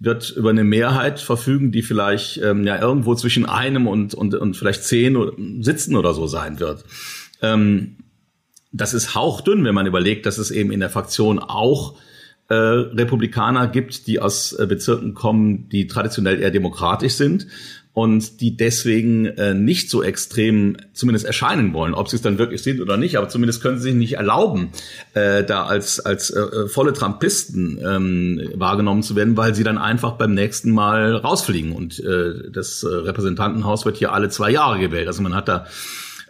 wird 0.00 0.30
über 0.30 0.50
eine 0.50 0.64
Mehrheit 0.64 1.20
verfügen, 1.20 1.72
die 1.72 1.82
vielleicht 1.82 2.38
ähm, 2.38 2.64
ja 2.64 2.80
irgendwo 2.80 3.14
zwischen 3.14 3.46
einem 3.46 3.86
und, 3.86 4.14
und, 4.14 4.34
und 4.34 4.56
vielleicht 4.56 4.84
zehn 4.84 5.62
Sitzen 5.62 5.96
oder 5.96 6.14
so 6.14 6.26
sein 6.26 6.60
wird. 6.60 6.84
Ähm, 7.42 7.96
das 8.72 8.92
ist 8.92 9.14
hauchdünn, 9.14 9.64
wenn 9.64 9.74
man 9.74 9.86
überlegt, 9.86 10.26
dass 10.26 10.38
es 10.38 10.50
eben 10.50 10.72
in 10.72 10.80
der 10.80 10.90
Fraktion 10.90 11.38
auch 11.38 11.96
äh, 12.48 12.54
Republikaner 12.54 13.68
gibt, 13.68 14.06
die 14.06 14.20
aus 14.20 14.52
äh, 14.52 14.66
Bezirken 14.66 15.14
kommen, 15.14 15.68
die 15.68 15.86
traditionell 15.86 16.40
eher 16.40 16.50
demokratisch 16.50 17.14
sind 17.14 17.46
und 17.94 18.40
die 18.40 18.56
deswegen 18.56 19.26
äh, 19.26 19.54
nicht 19.54 19.88
so 19.88 20.02
extrem 20.02 20.76
zumindest 20.92 21.24
erscheinen 21.24 21.72
wollen. 21.72 21.94
Ob 21.94 22.08
sie 22.08 22.16
es 22.16 22.22
dann 22.22 22.38
wirklich 22.38 22.62
sind 22.62 22.80
oder 22.80 22.96
nicht, 22.96 23.16
aber 23.16 23.28
zumindest 23.28 23.62
können 23.62 23.78
sie 23.78 23.84
sich 23.84 23.94
nicht 23.94 24.14
erlauben, 24.14 24.70
äh, 25.14 25.44
da 25.44 25.64
als, 25.64 26.00
als 26.00 26.30
äh, 26.30 26.40
äh 26.40 26.68
volle 26.68 26.92
Trumpisten 26.92 27.78
ähm, 27.86 28.50
wahrgenommen 28.54 29.04
zu 29.04 29.14
werden, 29.14 29.36
weil 29.36 29.54
sie 29.54 29.62
dann 29.62 29.78
einfach 29.78 30.12
beim 30.12 30.34
nächsten 30.34 30.72
Mal 30.72 31.14
rausfliegen. 31.14 31.70
Und 31.70 32.00
äh, 32.00 32.50
das 32.50 32.82
äh, 32.82 32.88
Repräsentantenhaus 32.88 33.84
wird 33.84 33.96
hier 33.96 34.12
alle 34.12 34.28
zwei 34.28 34.50
Jahre 34.50 34.80
gewählt. 34.80 35.06
Also 35.06 35.22
man 35.22 35.36
hat 35.36 35.46
da 35.46 35.66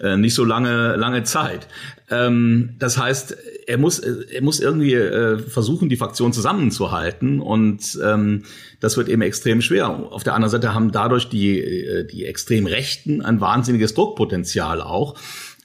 äh, 0.01 0.17
nicht 0.17 0.35
so 0.35 0.45
lange, 0.45 0.97
lange 0.97 1.23
Zeit. 1.25 1.69
Ähm, 2.11 2.77
das 2.79 2.99
heißt, 2.99 3.37
er 3.67 3.79
muss, 3.79 3.99
er 3.99 4.43
muss 4.43 4.61
irgendwie 4.61 4.95
äh, 4.95 5.39
versuchen, 5.39 5.89
die 5.89 5.97
Fraktion 5.97 6.33
zusammenzuhalten 6.33 7.41
und 7.41 7.99
ähm, 8.05 8.45
das 8.81 8.97
wird 8.97 9.09
eben 9.09 9.23
extrem 9.23 9.63
schwer. 9.63 9.89
Auf 9.89 10.25
der 10.25 10.35
anderen 10.35 10.51
Seite 10.51 10.75
haben 10.75 10.93
dadurch 10.93 11.29
die, 11.29 11.61
äh, 11.61 12.07
die 12.07 12.27
extrem 12.27 12.67
Rechten 12.67 13.23
ein 13.23 13.41
wahnsinniges 13.41 13.95
Druckpotenzial 13.95 14.81
auch. 14.81 15.17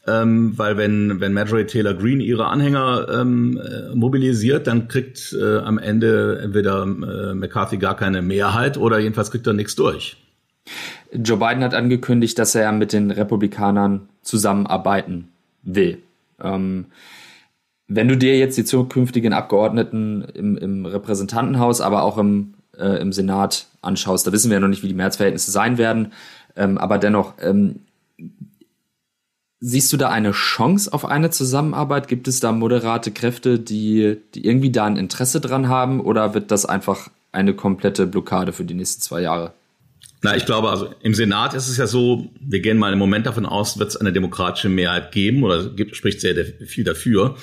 Ähm, 0.07 0.57
weil 0.57 0.77
wenn, 0.77 1.19
wenn 1.19 1.33
Marjorie 1.33 1.65
Taylor 1.65 1.93
Greene 1.93 2.23
ihre 2.23 2.47
Anhänger 2.47 3.07
ähm, 3.11 3.59
äh, 3.61 3.93
mobilisiert, 3.93 4.65
dann 4.65 4.87
kriegt 4.87 5.35
äh, 5.39 5.57
am 5.57 5.77
Ende 5.77 6.39
entweder 6.41 6.83
äh, 6.83 7.33
McCarthy 7.35 7.77
gar 7.77 7.97
keine 7.97 8.21
Mehrheit 8.21 8.77
oder 8.77 8.99
jedenfalls 8.99 9.29
kriegt 9.29 9.45
er 9.45 9.53
nichts 9.53 9.75
durch. 9.75 10.17
Joe 11.11 11.37
Biden 11.37 11.63
hat 11.63 11.73
angekündigt, 11.73 12.37
dass 12.37 12.55
er 12.55 12.71
mit 12.71 12.93
den 12.93 13.11
Republikanern 13.11 14.09
zusammenarbeiten 14.21 15.29
will. 15.63 15.99
Ähm, 16.41 16.85
wenn 17.87 18.07
du 18.07 18.15
dir 18.15 18.37
jetzt 18.37 18.57
die 18.57 18.65
zukünftigen 18.65 19.33
Abgeordneten 19.33 20.21
im, 20.21 20.57
im 20.57 20.85
Repräsentantenhaus, 20.85 21.81
aber 21.81 22.03
auch 22.03 22.17
im, 22.17 22.53
äh, 22.77 23.01
im 23.01 23.11
Senat 23.11 23.65
anschaust, 23.81 24.27
da 24.27 24.31
wissen 24.31 24.49
wir 24.49 24.57
ja 24.57 24.61
noch 24.61 24.67
nicht, 24.67 24.83
wie 24.83 24.87
die 24.87 24.93
Mehrheitsverhältnisse 24.93 25.49
sein 25.51 25.79
werden, 25.79 26.13
ähm, 26.55 26.77
aber 26.77 26.99
dennoch, 26.99 27.33
ähm, 27.41 27.79
siehst 29.59 29.91
du 29.91 29.97
da 29.97 30.09
eine 30.09 30.31
Chance 30.31 30.93
auf 30.93 31.05
eine 31.05 31.31
Zusammenarbeit? 31.31 32.07
Gibt 32.07 32.27
es 32.27 32.39
da 32.39 32.51
moderate 32.51 33.11
Kräfte, 33.11 33.59
die, 33.59 34.17
die 34.35 34.45
irgendwie 34.45 34.71
da 34.71 34.85
ein 34.85 34.97
Interesse 34.97 35.41
dran 35.41 35.67
haben 35.67 35.99
oder 35.99 36.33
wird 36.35 36.51
das 36.51 36.65
einfach 36.65 37.09
eine 37.31 37.53
komplette 37.53 38.05
Blockade 38.05 38.53
für 38.53 38.65
die 38.65 38.73
nächsten 38.75 39.01
zwei 39.01 39.21
Jahre? 39.21 39.53
Na, 40.21 40.35
ich 40.35 40.45
glaube, 40.45 40.69
also 40.69 40.89
im 41.01 41.13
Senat 41.13 41.53
ist 41.53 41.69
es 41.69 41.77
ja 41.77 41.87
so, 41.87 42.29
wir 42.41 42.59
gehen 42.59 42.77
mal 42.77 42.91
im 42.91 42.99
Moment 42.99 43.25
davon 43.25 43.45
aus, 43.45 43.79
wird 43.79 43.89
es 43.89 43.97
eine 43.97 44.11
demokratische 44.11 44.67
Mehrheit 44.67 45.13
geben 45.13 45.43
oder 45.43 45.69
gibt, 45.69 45.95
spricht 45.95 46.19
sehr 46.19 46.45
viel 46.45 46.83
dafür. 46.83 47.37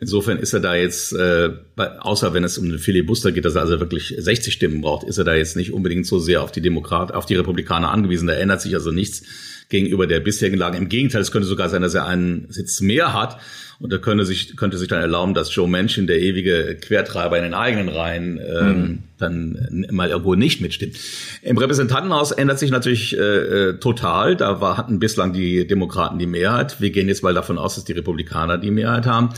Insofern 0.00 0.38
ist 0.38 0.52
er 0.52 0.60
da 0.60 0.74
jetzt, 0.74 1.12
äh, 1.12 1.50
außer 1.76 2.34
wenn 2.34 2.44
es 2.44 2.58
um 2.58 2.68
den 2.68 2.78
Filibuster 2.78 3.30
geht, 3.30 3.44
dass 3.44 3.54
er 3.54 3.62
also 3.62 3.78
wirklich 3.78 4.14
60 4.18 4.52
Stimmen 4.52 4.80
braucht, 4.80 5.06
ist 5.06 5.18
er 5.18 5.24
da 5.24 5.34
jetzt 5.34 5.56
nicht 5.56 5.72
unbedingt 5.72 6.06
so 6.06 6.18
sehr 6.18 6.42
auf 6.42 6.50
die 6.50 6.62
Demokrat, 6.62 7.12
auf 7.12 7.26
die 7.26 7.36
Republikaner 7.36 7.90
angewiesen. 7.90 8.26
Da 8.26 8.34
ändert 8.34 8.60
sich 8.60 8.74
also 8.74 8.90
nichts 8.90 9.22
gegenüber 9.68 10.06
der 10.06 10.20
bisherigen 10.20 10.58
Lage. 10.58 10.78
Im 10.78 10.88
Gegenteil, 10.88 11.20
es 11.20 11.32
könnte 11.32 11.48
sogar 11.48 11.68
sein, 11.68 11.82
dass 11.82 11.94
er 11.94 12.06
einen 12.06 12.46
Sitz 12.50 12.80
mehr 12.80 13.12
hat 13.12 13.38
und 13.80 13.92
er 13.92 13.98
könnte 13.98 14.24
sich, 14.24 14.56
könnte 14.56 14.78
sich 14.78 14.88
dann 14.88 15.00
erlauben, 15.00 15.34
dass 15.34 15.54
Joe 15.54 15.68
Manchin, 15.68 16.06
der 16.06 16.20
ewige 16.20 16.76
Quertreiber 16.76 17.36
in 17.36 17.44
den 17.44 17.54
eigenen 17.54 17.88
Reihen, 17.88 18.38
ähm, 18.38 18.78
mhm. 18.78 18.98
dann 19.18 19.86
mal 19.90 20.10
irgendwo 20.10 20.34
nicht 20.34 20.60
mitstimmt. 20.60 20.96
Im 21.42 21.58
Repräsentantenhaus 21.58 22.32
ändert 22.32 22.58
sich 22.58 22.70
natürlich 22.70 23.16
äh, 23.16 23.20
äh, 23.20 23.78
total. 23.78 24.36
Da 24.36 24.60
war, 24.60 24.76
hatten 24.76 24.98
bislang 24.98 25.32
die 25.32 25.66
Demokraten 25.66 26.18
die 26.18 26.26
Mehrheit. 26.26 26.80
Wir 26.80 26.90
gehen 26.90 27.08
jetzt 27.08 27.22
mal 27.22 27.34
davon 27.34 27.58
aus, 27.58 27.74
dass 27.74 27.84
die 27.84 27.92
Republikaner 27.92 28.58
die 28.58 28.70
Mehrheit 28.70 29.06
haben. 29.06 29.30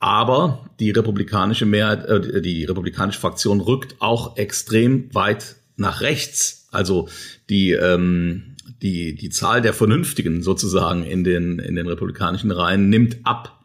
Aber 0.00 0.66
die 0.80 0.90
republikanische 0.90 1.66
Mehrheit, 1.66 2.04
äh, 2.06 2.42
die 2.42 2.64
republikanische 2.64 3.20
Fraktion 3.20 3.60
rückt 3.60 3.96
auch 4.00 4.36
extrem 4.36 5.14
weit 5.14 5.56
nach 5.76 6.00
rechts. 6.00 6.63
Also 6.74 7.08
die 7.48 7.72
ähm, 7.72 8.54
die, 8.82 9.14
die 9.14 9.30
Zahl 9.30 9.62
der 9.62 9.72
Vernünftigen 9.72 10.42
sozusagen 10.42 11.04
in 11.04 11.24
den, 11.24 11.58
in 11.58 11.74
den 11.74 11.88
republikanischen 11.88 12.50
Reihen 12.50 12.88
nimmt 12.88 13.18
ab. 13.24 13.64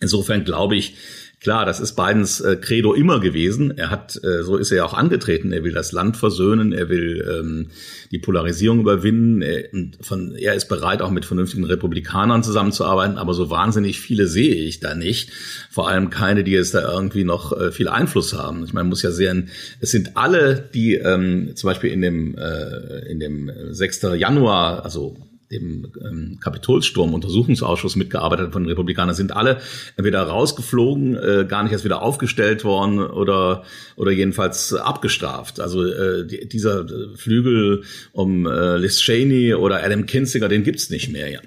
Insofern 0.00 0.44
glaube 0.44 0.76
ich, 0.76 0.96
Klar, 1.44 1.66
das 1.66 1.78
ist 1.78 1.92
Bidens 1.92 2.40
äh, 2.40 2.56
Credo 2.56 2.94
immer 2.94 3.20
gewesen. 3.20 3.76
Er 3.76 3.90
hat, 3.90 4.18
äh, 4.24 4.42
so 4.42 4.56
ist 4.56 4.70
er 4.70 4.78
ja 4.78 4.84
auch 4.86 4.94
angetreten. 4.94 5.52
Er 5.52 5.62
will 5.62 5.74
das 5.74 5.92
Land 5.92 6.16
versöhnen, 6.16 6.72
er 6.72 6.88
will 6.88 7.22
ähm, 7.30 7.66
die 8.10 8.18
Polarisierung 8.18 8.80
überwinden. 8.80 9.42
Er, 9.42 9.64
von, 10.00 10.34
er 10.36 10.54
ist 10.54 10.70
bereit, 10.70 11.02
auch 11.02 11.10
mit 11.10 11.26
vernünftigen 11.26 11.64
Republikanern 11.64 12.42
zusammenzuarbeiten. 12.42 13.18
Aber 13.18 13.34
so 13.34 13.50
wahnsinnig 13.50 14.00
viele 14.00 14.26
sehe 14.26 14.54
ich 14.54 14.80
da 14.80 14.94
nicht. 14.94 15.32
Vor 15.68 15.86
allem 15.86 16.08
keine, 16.08 16.44
die 16.44 16.52
jetzt 16.52 16.72
da 16.72 16.90
irgendwie 16.90 17.24
noch 17.24 17.52
äh, 17.52 17.72
viel 17.72 17.88
Einfluss 17.88 18.32
haben. 18.32 18.64
Ich 18.64 18.72
meine, 18.72 18.88
muss 18.88 19.02
ja 19.02 19.10
sehen, 19.10 19.50
es 19.80 19.90
sind 19.90 20.16
alle, 20.16 20.70
die 20.72 20.94
ähm, 20.94 21.50
zum 21.56 21.68
Beispiel 21.68 21.90
in 21.90 22.00
dem 22.00 22.38
äh, 22.38 23.00
in 23.10 23.20
dem 23.20 23.52
6. 23.70 24.00
Januar, 24.16 24.82
also 24.82 25.18
dem 25.58 25.86
ähm, 26.04 26.38
Kapitolsturm-Untersuchungsausschuss 26.40 27.96
mitgearbeitet 27.96 28.52
von 28.52 28.64
den 28.64 28.70
Republikanern, 28.70 29.14
sind 29.14 29.34
alle 29.34 29.60
entweder 29.96 30.22
rausgeflogen, 30.22 31.16
äh, 31.16 31.46
gar 31.48 31.62
nicht 31.62 31.72
erst 31.72 31.84
wieder 31.84 32.02
aufgestellt 32.02 32.64
worden 32.64 32.98
oder, 32.98 33.64
oder 33.96 34.10
jedenfalls 34.10 34.74
abgestraft. 34.74 35.60
Also 35.60 35.84
äh, 35.84 36.26
die, 36.26 36.48
dieser 36.48 36.86
Flügel 37.16 37.82
um 38.12 38.46
äh, 38.46 38.76
Liz 38.76 39.00
Cheney 39.00 39.54
oder 39.54 39.82
Adam 39.82 40.06
Kinzinger, 40.06 40.48
den 40.48 40.64
gibt's 40.64 40.90
nicht 40.90 41.10
mehr. 41.10 41.30
Ja. 41.30 41.40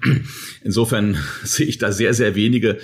Insofern 0.63 1.17
sehe 1.43 1.67
ich 1.67 1.77
da 1.77 1.91
sehr, 1.91 2.13
sehr 2.13 2.35
wenige, 2.35 2.77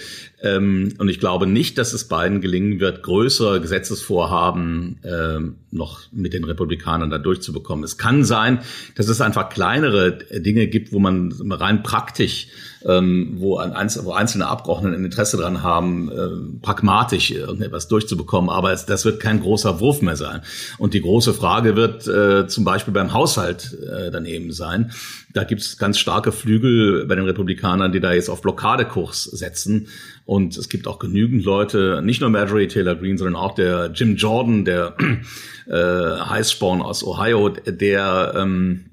ähm, 0.44 0.94
und 0.98 1.08
ich 1.08 1.20
glaube 1.20 1.48
nicht, 1.48 1.78
dass 1.78 1.94
es 1.94 2.08
beiden 2.10 2.42
gelingen 2.42 2.82
wird, 2.82 3.02
größere 3.02 3.62
Gesetzesvorhaben 3.62 5.00
ähm, 5.04 5.56
noch 5.72 6.02
mit 6.12 6.34
den 6.34 6.44
Republikanern 6.44 7.10
da 7.10 7.18
durchzubekommen. 7.18 7.86
Es 7.86 7.98
kann 7.98 8.26
sein, 8.26 8.60
dass 8.96 9.08
es 9.08 9.22
einfach 9.22 9.50
kleinere 9.50 10.20
Dinge 10.32 10.68
gibt, 10.68 10.92
wo 10.92 11.00
man 11.00 11.32
rein 11.50 11.82
praktisch 11.82 12.48
ähm, 12.86 13.34
wo, 13.38 13.58
ein, 13.58 13.90
wo 14.04 14.12
einzelne 14.12 14.48
Abgeordnete 14.48 14.98
ein 14.98 15.06
Interesse 15.06 15.38
dran 15.38 15.64
haben, 15.64 16.12
äh, 16.12 16.62
pragmatisch 16.62 17.32
irgendetwas 17.32 17.88
durchzubekommen. 17.88 18.50
Aber 18.50 18.72
es, 18.72 18.86
das 18.86 19.06
wird 19.06 19.20
kein 19.20 19.42
großer 19.42 19.80
Wurf 19.80 20.02
mehr 20.02 20.16
sein. 20.16 20.42
Und 20.78 20.94
die 20.94 21.02
große 21.02 21.34
Frage 21.34 21.76
wird 21.76 22.08
äh, 22.08 22.48
zum 22.48 22.64
Beispiel 22.64 22.94
beim 22.94 23.14
Haushalt 23.14 23.78
äh, 23.84 24.12
daneben 24.12 24.52
sein. 24.52 24.92
Da 25.34 25.44
gibt 25.44 25.62
es 25.62 25.78
ganz 25.78 25.98
starke 25.98 26.32
Flügel 26.32 27.06
bei 27.08 27.16
den 27.16 27.26
Republikanern, 27.26 27.92
die 27.92 28.00
da 28.00 28.14
jetzt 28.14 28.30
auf 28.30 28.42
Blockadekurs 28.42 29.24
setzen. 29.24 29.88
Und 30.26 30.56
es 30.56 30.70
gibt 30.70 30.88
auch 30.88 31.00
genügend 31.00 31.44
Leute, 31.44 32.02
nicht 32.04 32.22
nur 32.22 32.30
Marjorie 32.30 32.68
Taylor 32.68 32.96
Greene, 32.96 33.18
sondern 33.18 33.36
auch 33.36 33.56
der 33.56 33.92
Jim 33.94 34.16
Jordan, 34.16 34.64
der 34.64 34.96
äh, 35.68 35.74
Heißsporn 35.74 36.82
aus 36.82 37.04
Ohio, 37.04 37.50
der 37.50 38.34
ähm, 38.38 38.92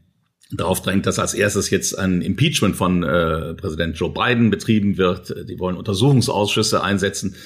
darauf 0.50 0.82
drängt, 0.82 1.06
dass 1.06 1.18
als 1.18 1.34
erstes 1.34 1.70
jetzt 1.70 1.96
ein 1.98 2.22
Impeachment 2.22 2.74
von 2.74 3.02
äh, 3.02 3.54
Präsident 3.54 3.96
Joe 3.98 4.10
Biden 4.10 4.50
betrieben 4.50 4.96
wird. 4.96 5.34
Die 5.48 5.58
wollen 5.58 5.76
Untersuchungsausschüsse 5.76 6.82
einsetzen 6.82 7.36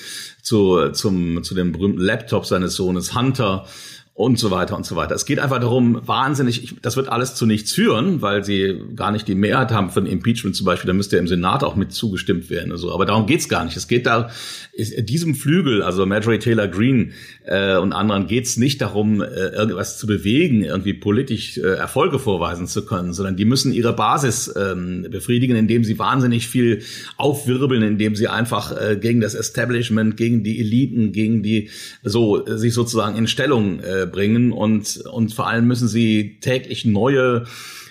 zu, 0.42 0.90
zum, 0.90 1.42
zu 1.42 1.54
dem 1.54 1.72
berühmten 1.72 2.00
Laptop 2.00 2.46
seines 2.46 2.74
Sohnes 2.74 3.14
Hunter 3.14 3.66
und 4.16 4.38
so 4.38 4.52
weiter 4.52 4.76
und 4.76 4.86
so 4.86 4.94
weiter. 4.94 5.16
Es 5.16 5.26
geht 5.26 5.40
einfach 5.40 5.58
darum, 5.58 6.00
wahnsinnig, 6.06 6.62
ich, 6.62 6.76
das 6.80 6.96
wird 6.96 7.08
alles 7.08 7.34
zu 7.34 7.46
nichts 7.46 7.72
führen, 7.72 8.22
weil 8.22 8.44
sie 8.44 8.80
gar 8.94 9.10
nicht 9.10 9.26
die 9.26 9.34
Mehrheit 9.34 9.72
haben 9.72 9.90
für 9.90 10.00
ein 10.00 10.06
Impeachment 10.06 10.54
zum 10.54 10.66
Beispiel, 10.66 10.86
da 10.86 10.92
müsste 10.92 11.16
ja 11.16 11.20
im 11.20 11.26
Senat 11.26 11.64
auch 11.64 11.74
mit 11.74 11.92
zugestimmt 11.92 12.48
werden. 12.48 12.70
Also, 12.70 12.94
aber 12.94 13.06
darum 13.06 13.26
geht's 13.26 13.48
gar 13.48 13.64
nicht. 13.64 13.76
Es 13.76 13.88
geht 13.88 14.06
da, 14.06 14.30
ist, 14.72 15.08
diesem 15.08 15.34
Flügel, 15.34 15.82
also 15.82 16.06
Marjorie 16.06 16.38
Taylor 16.38 16.68
Greene 16.68 17.10
äh, 17.44 17.76
und 17.76 17.92
anderen, 17.92 18.28
geht's 18.28 18.56
nicht 18.56 18.80
darum, 18.80 19.20
äh, 19.20 19.24
irgendwas 19.24 19.98
zu 19.98 20.06
bewegen, 20.06 20.62
irgendwie 20.62 20.94
politisch 20.94 21.58
äh, 21.58 21.62
Erfolge 21.62 22.20
vorweisen 22.20 22.68
zu 22.68 22.86
können, 22.86 23.12
sondern 23.14 23.36
die 23.36 23.44
müssen 23.44 23.72
ihre 23.72 23.94
Basis 23.94 24.54
ähm, 24.56 25.08
befriedigen, 25.10 25.56
indem 25.56 25.82
sie 25.82 25.98
wahnsinnig 25.98 26.46
viel 26.46 26.82
aufwirbeln, 27.16 27.82
indem 27.82 28.14
sie 28.14 28.28
einfach 28.28 28.80
äh, 28.80 28.96
gegen 28.96 29.20
das 29.20 29.34
Establishment, 29.34 30.16
gegen 30.16 30.44
die 30.44 30.60
Eliten, 30.60 31.10
gegen 31.10 31.42
die, 31.42 31.70
so, 32.04 32.44
sich 32.46 32.72
sozusagen 32.72 33.16
in 33.16 33.26
Stellung 33.26 33.80
äh, 33.80 34.03
bringen 34.06 34.52
und, 34.52 34.98
und 35.10 35.32
vor 35.32 35.48
allem 35.48 35.66
müssen 35.66 35.88
sie 35.88 36.38
täglich 36.40 36.84
neue 36.84 37.44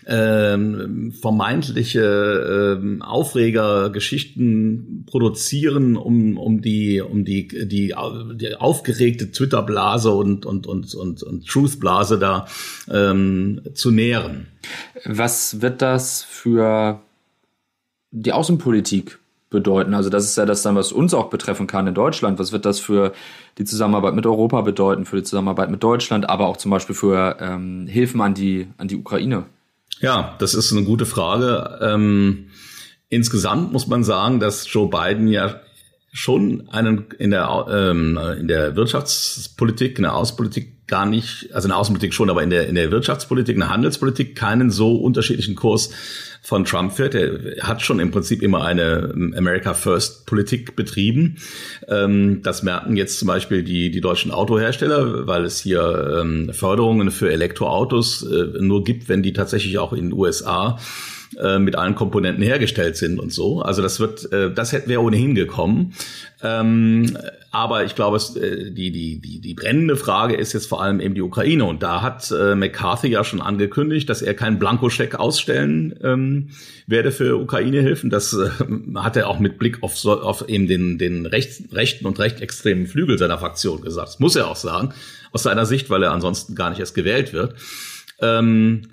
ähm, 0.05 1.11
vermeintliche 1.11 2.77
ähm, 2.79 3.01
Aufreger, 3.01 3.89
Geschichten 3.89 5.05
produzieren, 5.09 5.95
um, 5.95 6.37
um 6.37 6.61
die, 6.61 7.01
um 7.01 7.25
die, 7.25 7.47
die, 7.47 7.93
die 8.35 8.55
aufgeregte 8.55 9.31
Twitter-Blase 9.31 10.11
und, 10.11 10.45
und, 10.45 10.67
und, 10.67 10.93
und, 10.93 11.23
und 11.23 11.47
Truth-Blase 11.47 12.19
da 12.19 12.47
ähm, 12.91 13.61
zu 13.73 13.91
nähren. 13.91 14.47
Was 15.05 15.61
wird 15.61 15.81
das 15.81 16.23
für 16.23 17.01
die 18.11 18.31
Außenpolitik 18.31 19.19
bedeuten? 19.53 19.93
Also 19.93 20.09
das 20.09 20.25
ist 20.25 20.35
ja 20.35 20.45
das 20.45 20.61
dann, 20.63 20.75
was 20.75 20.91
uns 20.91 21.13
auch 21.13 21.29
betreffen 21.29 21.67
kann 21.67 21.87
in 21.87 21.93
Deutschland. 21.93 22.39
Was 22.39 22.51
wird 22.51 22.65
das 22.65 22.81
für 22.81 23.13
die 23.57 23.63
Zusammenarbeit 23.63 24.15
mit 24.15 24.25
Europa 24.25 24.59
bedeuten, 24.61 25.05
für 25.05 25.15
die 25.15 25.23
Zusammenarbeit 25.23 25.71
mit 25.71 25.81
Deutschland, 25.81 26.29
aber 26.29 26.47
auch 26.47 26.57
zum 26.57 26.71
Beispiel 26.71 26.95
für 26.95 27.37
ähm, 27.39 27.87
Hilfen 27.87 28.19
an 28.19 28.33
die, 28.33 28.67
an 28.77 28.89
die 28.89 28.97
Ukraine? 28.97 29.45
Ja, 30.01 30.35
das 30.39 30.53
ist 30.53 30.73
eine 30.73 30.83
gute 30.83 31.05
Frage. 31.05 31.79
Ähm, 31.81 32.49
insgesamt 33.07 33.71
muss 33.71 33.87
man 33.87 34.03
sagen, 34.03 34.41
dass 34.41 34.71
Joe 34.71 34.89
Biden 34.89 35.29
ja 35.29 35.61
schon 36.15 36.69
einen 36.69 37.05
in 37.17 37.31
der 37.31 37.65
ähm, 37.69 38.19
in 38.39 38.47
der 38.47 38.75
Wirtschaftspolitik, 38.75 39.97
in 39.97 40.03
der 40.03 40.15
Außenpolitik 40.15 40.85
gar 40.85 41.07
nicht, 41.07 41.49
also 41.53 41.65
in 41.65 41.69
der 41.69 41.79
Außenpolitik 41.79 42.13
schon, 42.13 42.29
aber 42.29 42.43
in 42.43 42.51
der 42.51 42.67
in 42.67 42.75
der 42.75 42.91
Wirtschaftspolitik, 42.91 43.55
in 43.55 43.61
der 43.61 43.69
Handelspolitik 43.71 44.35
keinen 44.35 44.69
so 44.69 44.95
unterschiedlichen 44.95 45.55
Kurs 45.55 45.89
von 46.43 46.65
Trump 46.65 46.93
fährt. 46.93 47.15
Er 47.15 47.67
hat 47.67 47.81
schon 47.81 47.99
im 47.99 48.11
Prinzip 48.11 48.43
immer 48.43 48.63
eine 48.63 49.11
America 49.35 49.73
First 49.73 50.27
Politik 50.27 50.75
betrieben. 50.75 51.37
Ähm, 51.87 52.43
das 52.43 52.61
merken 52.61 52.95
jetzt 52.95 53.17
zum 53.17 53.27
Beispiel 53.27 53.63
die 53.63 53.89
die 53.89 54.01
deutschen 54.01 54.29
Autohersteller, 54.29 55.25
weil 55.25 55.45
es 55.45 55.59
hier 55.61 56.19
ähm, 56.21 56.53
Förderungen 56.53 57.09
für 57.09 57.31
Elektroautos 57.31 58.21
äh, 58.21 58.61
nur 58.61 58.83
gibt, 58.83 59.09
wenn 59.09 59.23
die 59.23 59.33
tatsächlich 59.33 59.79
auch 59.79 59.93
in 59.93 60.09
den 60.09 60.13
USA 60.13 60.77
äh, 61.41 61.59
mit 61.59 61.75
allen 61.75 61.95
Komponenten 61.95 62.43
hergestellt 62.43 62.97
sind 62.97 63.19
und 63.19 63.31
so. 63.31 63.61
Also 63.61 63.81
das 63.81 63.99
wird, 63.99 64.31
äh, 64.31 64.53
das 64.53 64.71
hätten 64.71 64.89
wir 64.89 65.01
ohnehin 65.01 65.35
gekommen. 65.35 65.93
Ähm, 66.41 67.17
aber 67.51 67.85
ich 67.85 67.95
glaube, 67.95 68.17
äh, 68.17 68.71
die, 68.71 68.91
die, 68.91 69.21
die, 69.21 69.39
die 69.39 69.53
brennende 69.53 69.95
Frage 69.95 70.35
ist 70.35 70.53
jetzt 70.53 70.67
vor 70.67 70.81
allem 70.81 70.99
eben 70.99 71.15
die 71.15 71.21
Ukraine. 71.21 71.65
Und 71.65 71.83
da 71.83 72.01
hat 72.01 72.31
McCarthy 72.31 73.07
ja 73.07 73.23
schon 73.23 73.41
angekündigt, 73.41 74.09
dass 74.09 74.21
er 74.21 74.33
keinen 74.33 74.59
Blankoscheck 74.59 75.15
ausstellen 75.15 75.95
ähm, 76.03 76.49
werde 76.87 77.11
für 77.11 77.37
Ukraine-Hilfen. 77.39 78.09
Das 78.09 78.35
hat 78.95 79.15
er 79.15 79.27
auch 79.27 79.39
mit 79.39 79.57
Blick 79.57 79.81
auf, 79.81 80.05
auf 80.05 80.49
eben 80.49 80.67
den, 80.67 80.97
den 80.97 81.25
rechten 81.25 82.05
und 82.05 82.19
rechtsextremen 82.19 82.87
Flügel 82.87 83.17
seiner 83.17 83.37
Fraktion 83.37 83.81
gesagt. 83.81 84.09
Das 84.09 84.19
muss 84.19 84.35
er 84.35 84.47
auch 84.47 84.55
sagen, 84.55 84.93
aus 85.31 85.43
seiner 85.43 85.65
Sicht, 85.65 85.89
weil 85.89 86.03
er 86.03 86.11
ansonsten 86.11 86.55
gar 86.55 86.69
nicht 86.69 86.79
erst 86.79 86.95
gewählt 86.95 87.33
wird. 87.33 87.55
Ähm, 88.19 88.83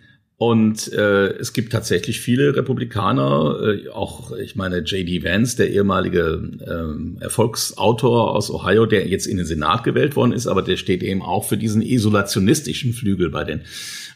und 0.43 0.91
äh, 0.95 1.35
es 1.35 1.53
gibt 1.53 1.71
tatsächlich 1.71 2.19
viele 2.19 2.57
Republikaner, 2.57 3.59
äh, 3.63 3.91
auch 3.91 4.33
ich 4.33 4.57
meine 4.57 4.79
J.D. 4.79 5.23
Vance, 5.23 5.59
der 5.59 5.71
ehemalige 5.71 6.41
äh, 6.61 7.23
Erfolgsautor 7.23 8.35
aus 8.35 8.51
Ohio, 8.51 8.87
der 8.87 9.07
jetzt 9.07 9.27
in 9.27 9.37
den 9.37 9.45
Senat 9.45 9.85
gewählt 9.85 10.17
worden 10.17 10.33
ist, 10.33 10.47
aber 10.47 10.63
der 10.63 10.79
steht 10.79 11.03
eben 11.03 11.21
auch 11.21 11.45
für 11.45 11.59
diesen 11.59 11.83
isolationistischen 11.83 12.95
Flügel 12.95 13.29
bei 13.29 13.45
den 13.45 13.61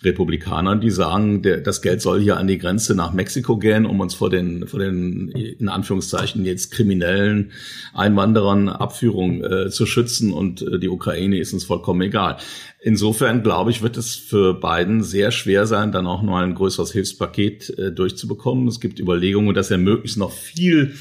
Republikanern, 0.02 0.80
die 0.80 0.90
sagen, 0.90 1.42
der, 1.42 1.60
das 1.60 1.82
Geld 1.82 2.00
soll 2.00 2.22
hier 2.22 2.38
an 2.38 2.46
die 2.46 2.56
Grenze 2.56 2.94
nach 2.94 3.12
Mexiko 3.12 3.58
gehen, 3.58 3.84
um 3.84 4.00
uns 4.00 4.14
vor 4.14 4.30
den, 4.30 4.66
vor 4.66 4.80
den 4.80 5.28
in 5.28 5.68
Anführungszeichen 5.68 6.46
jetzt 6.46 6.70
kriminellen 6.70 7.52
Einwanderern 7.92 8.70
Abführung 8.70 9.44
äh, 9.44 9.68
zu 9.68 9.84
schützen 9.84 10.32
und 10.32 10.62
äh, 10.62 10.78
die 10.78 10.88
Ukraine 10.88 11.38
ist 11.38 11.52
uns 11.52 11.64
vollkommen 11.64 12.00
egal. 12.00 12.38
Insofern 12.86 13.42
glaube 13.42 13.70
ich, 13.70 13.80
wird 13.80 13.96
es 13.96 14.14
für 14.14 14.60
Biden 14.60 15.02
sehr 15.02 15.30
schwer 15.30 15.64
sein, 15.64 15.90
dann 15.90 16.06
auch 16.06 16.22
noch 16.22 16.36
ein 16.36 16.54
größeres 16.54 16.92
Hilfspaket 16.92 17.78
äh, 17.78 17.92
durchzubekommen. 17.92 18.68
Es 18.68 18.78
gibt 18.78 19.00
Überlegungen, 19.00 19.54
dass 19.54 19.70
er 19.70 19.78
möglichst 19.78 20.18
noch 20.18 20.30
viel 20.30 20.92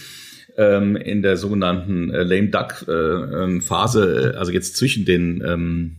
ähm, 0.56 0.96
in 0.96 1.22
der 1.22 1.36
sogenannten 1.36 2.10
äh, 2.10 2.24
Lame 2.24 2.48
Duck 2.48 2.86
äh, 2.88 2.94
ähm, 2.94 3.62
Phase, 3.62 4.34
äh, 4.34 4.38
also 4.38 4.54
jetzt 4.54 4.78
zwischen 4.78 5.04
den 5.04 5.44
ähm, 5.46 5.98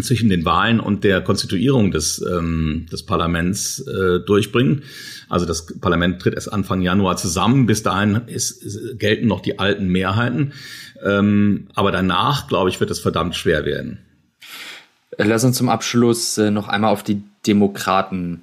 zwischen 0.00 0.28
den 0.28 0.44
Wahlen 0.44 0.78
und 0.78 1.02
der 1.02 1.20
Konstituierung 1.20 1.90
des, 1.90 2.24
ähm, 2.24 2.86
des 2.92 3.04
Parlaments 3.04 3.80
äh, 3.80 4.20
durchbringen. 4.20 4.84
Also 5.28 5.46
das 5.46 5.80
Parlament 5.80 6.22
tritt 6.22 6.34
erst 6.34 6.52
Anfang 6.52 6.80
Januar 6.80 7.16
zusammen. 7.16 7.66
Bis 7.66 7.82
dahin 7.82 8.20
ist, 8.28 8.62
ist, 8.62 9.00
gelten 9.00 9.26
noch 9.26 9.40
die 9.40 9.58
alten 9.58 9.88
Mehrheiten. 9.88 10.52
Ähm, 11.04 11.66
aber 11.74 11.90
danach, 11.90 12.46
glaube 12.46 12.70
ich, 12.70 12.78
wird 12.78 12.92
es 12.92 13.00
verdammt 13.00 13.34
schwer 13.34 13.64
werden. 13.64 13.98
Lass 15.18 15.44
uns 15.44 15.56
zum 15.56 15.68
Abschluss 15.68 16.36
äh, 16.38 16.50
noch 16.50 16.68
einmal 16.68 16.92
auf 16.92 17.02
die 17.02 17.22
Demokraten 17.46 18.42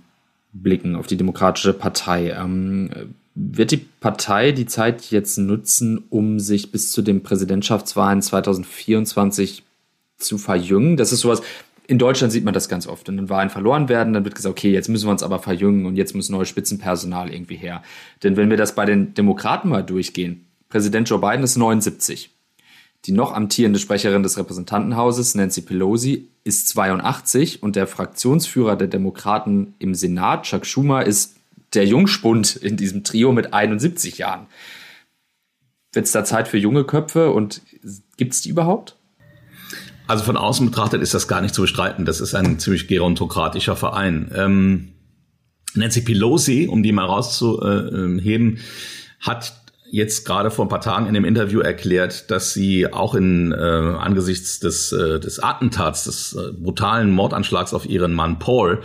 blicken, 0.54 0.96
auf 0.96 1.08
die 1.08 1.18
Demokratische 1.18 1.74
Partei. 1.74 2.32
Ähm, 2.32 2.90
wird 3.36 3.72
die 3.72 3.78
Partei 3.78 4.52
die 4.52 4.68
Zeit 4.68 5.10
jetzt 5.12 5.38
nutzen, 5.38 6.04
um 6.10 6.40
sich 6.40 6.72
bis 6.72 6.92
zu 6.92 7.02
den 7.02 7.24
Präsidentschaftswahlen 7.24 8.22
2024 8.22 9.64
zu 10.18 10.38
verjüngen? 10.38 10.98
Das 10.98 11.12
ist 11.12 11.22
sowas, 11.22 11.42
in 11.88 12.00
Deutschland 12.00 12.32
sieht 12.32 12.46
man 12.46 12.54
das 12.54 12.70
ganz 12.70 12.88
oft. 12.88 13.08
Wenn 13.08 13.30
Wahlen 13.30 13.50
verloren 13.50 13.90
werden, 13.90 14.14
dann 14.14 14.24
wird 14.24 14.36
gesagt, 14.36 14.52
okay, 14.52 14.72
jetzt 14.72 14.88
müssen 14.88 15.08
wir 15.08 15.12
uns 15.12 15.24
aber 15.24 15.40
verjüngen 15.40 15.86
und 15.86 15.96
jetzt 15.96 16.16
muss 16.16 16.30
neues 16.30 16.48
Spitzenpersonal 16.48 17.34
irgendwie 17.34 17.58
her. 17.58 17.82
Denn 18.22 18.38
wenn 18.38 18.50
wir 18.50 18.58
das 18.58 18.76
bei 18.76 18.86
den 18.86 19.14
Demokraten 19.14 19.70
mal 19.70 19.84
durchgehen, 19.84 20.46
Präsident 20.70 21.10
Joe 21.10 21.20
Biden 21.20 21.44
ist 21.44 21.58
79. 21.58 22.30
Die 23.06 23.12
noch 23.12 23.34
amtierende 23.34 23.80
Sprecherin 23.80 24.24
des 24.24 24.38
Repräsentantenhauses, 24.38 25.36
Nancy 25.36 25.62
Pelosi, 25.62 26.30
ist 26.46 26.70
82 26.70 27.62
und 27.62 27.76
der 27.76 27.88
Fraktionsführer 27.88 28.78
der 28.78 28.88
Demokraten 28.88 29.76
im 29.80 29.94
Senat, 29.94 30.44
Chuck 30.44 30.66
Schumer, 30.66 31.06
ist 31.06 31.36
der 31.74 31.86
Jungspund 31.86 32.56
in 32.56 32.78
diesem 32.78 33.04
Trio 33.04 33.32
mit 33.32 33.54
71 33.54 34.20
Jahren. 34.20 34.48
Wird 35.92 36.06
es 36.06 36.12
da 36.12 36.24
Zeit 36.24 36.48
für 36.48 36.58
junge 36.58 36.86
Köpfe 36.86 37.32
und 37.32 37.62
gibt 38.18 38.34
es 38.34 38.42
die 38.42 38.50
überhaupt? 38.50 38.96
Also 40.08 40.24
von 40.24 40.38
außen 40.38 40.66
betrachtet 40.66 41.02
ist 41.02 41.14
das 41.14 41.28
gar 41.28 41.42
nicht 41.42 41.54
zu 41.54 41.62
bestreiten. 41.62 42.06
Das 42.06 42.20
ist 42.20 42.36
ein 42.36 42.60
ziemlich 42.60 42.88
gerontokratischer 42.88 43.76
Verein. 43.76 44.32
Ähm, 44.36 44.90
Nancy 45.76 46.02
Pelosi, 46.02 46.68
um 46.70 46.84
die 46.84 46.92
mal 46.92 47.06
rauszuheben, 47.06 48.60
hat 49.20 49.63
jetzt 49.94 50.26
gerade 50.26 50.50
vor 50.50 50.66
ein 50.66 50.70
paar 50.70 50.82
Tagen 50.82 51.06
in 51.06 51.14
dem 51.14 51.24
Interview 51.24 51.60
erklärt, 51.60 52.32
dass 52.32 52.52
sie 52.52 52.92
auch 52.92 53.14
in 53.14 53.52
äh, 53.52 53.56
angesichts 53.56 54.60
des, 54.60 54.92
äh, 54.92 55.20
des 55.20 55.38
Attentats, 55.38 56.06
des 56.06 56.34
äh, 56.34 56.52
brutalen 56.52 57.12
Mordanschlags 57.12 57.76
auf 57.76 57.86
ihren 57.86 58.12
Mann 58.12 58.40
Paul, 58.40 58.82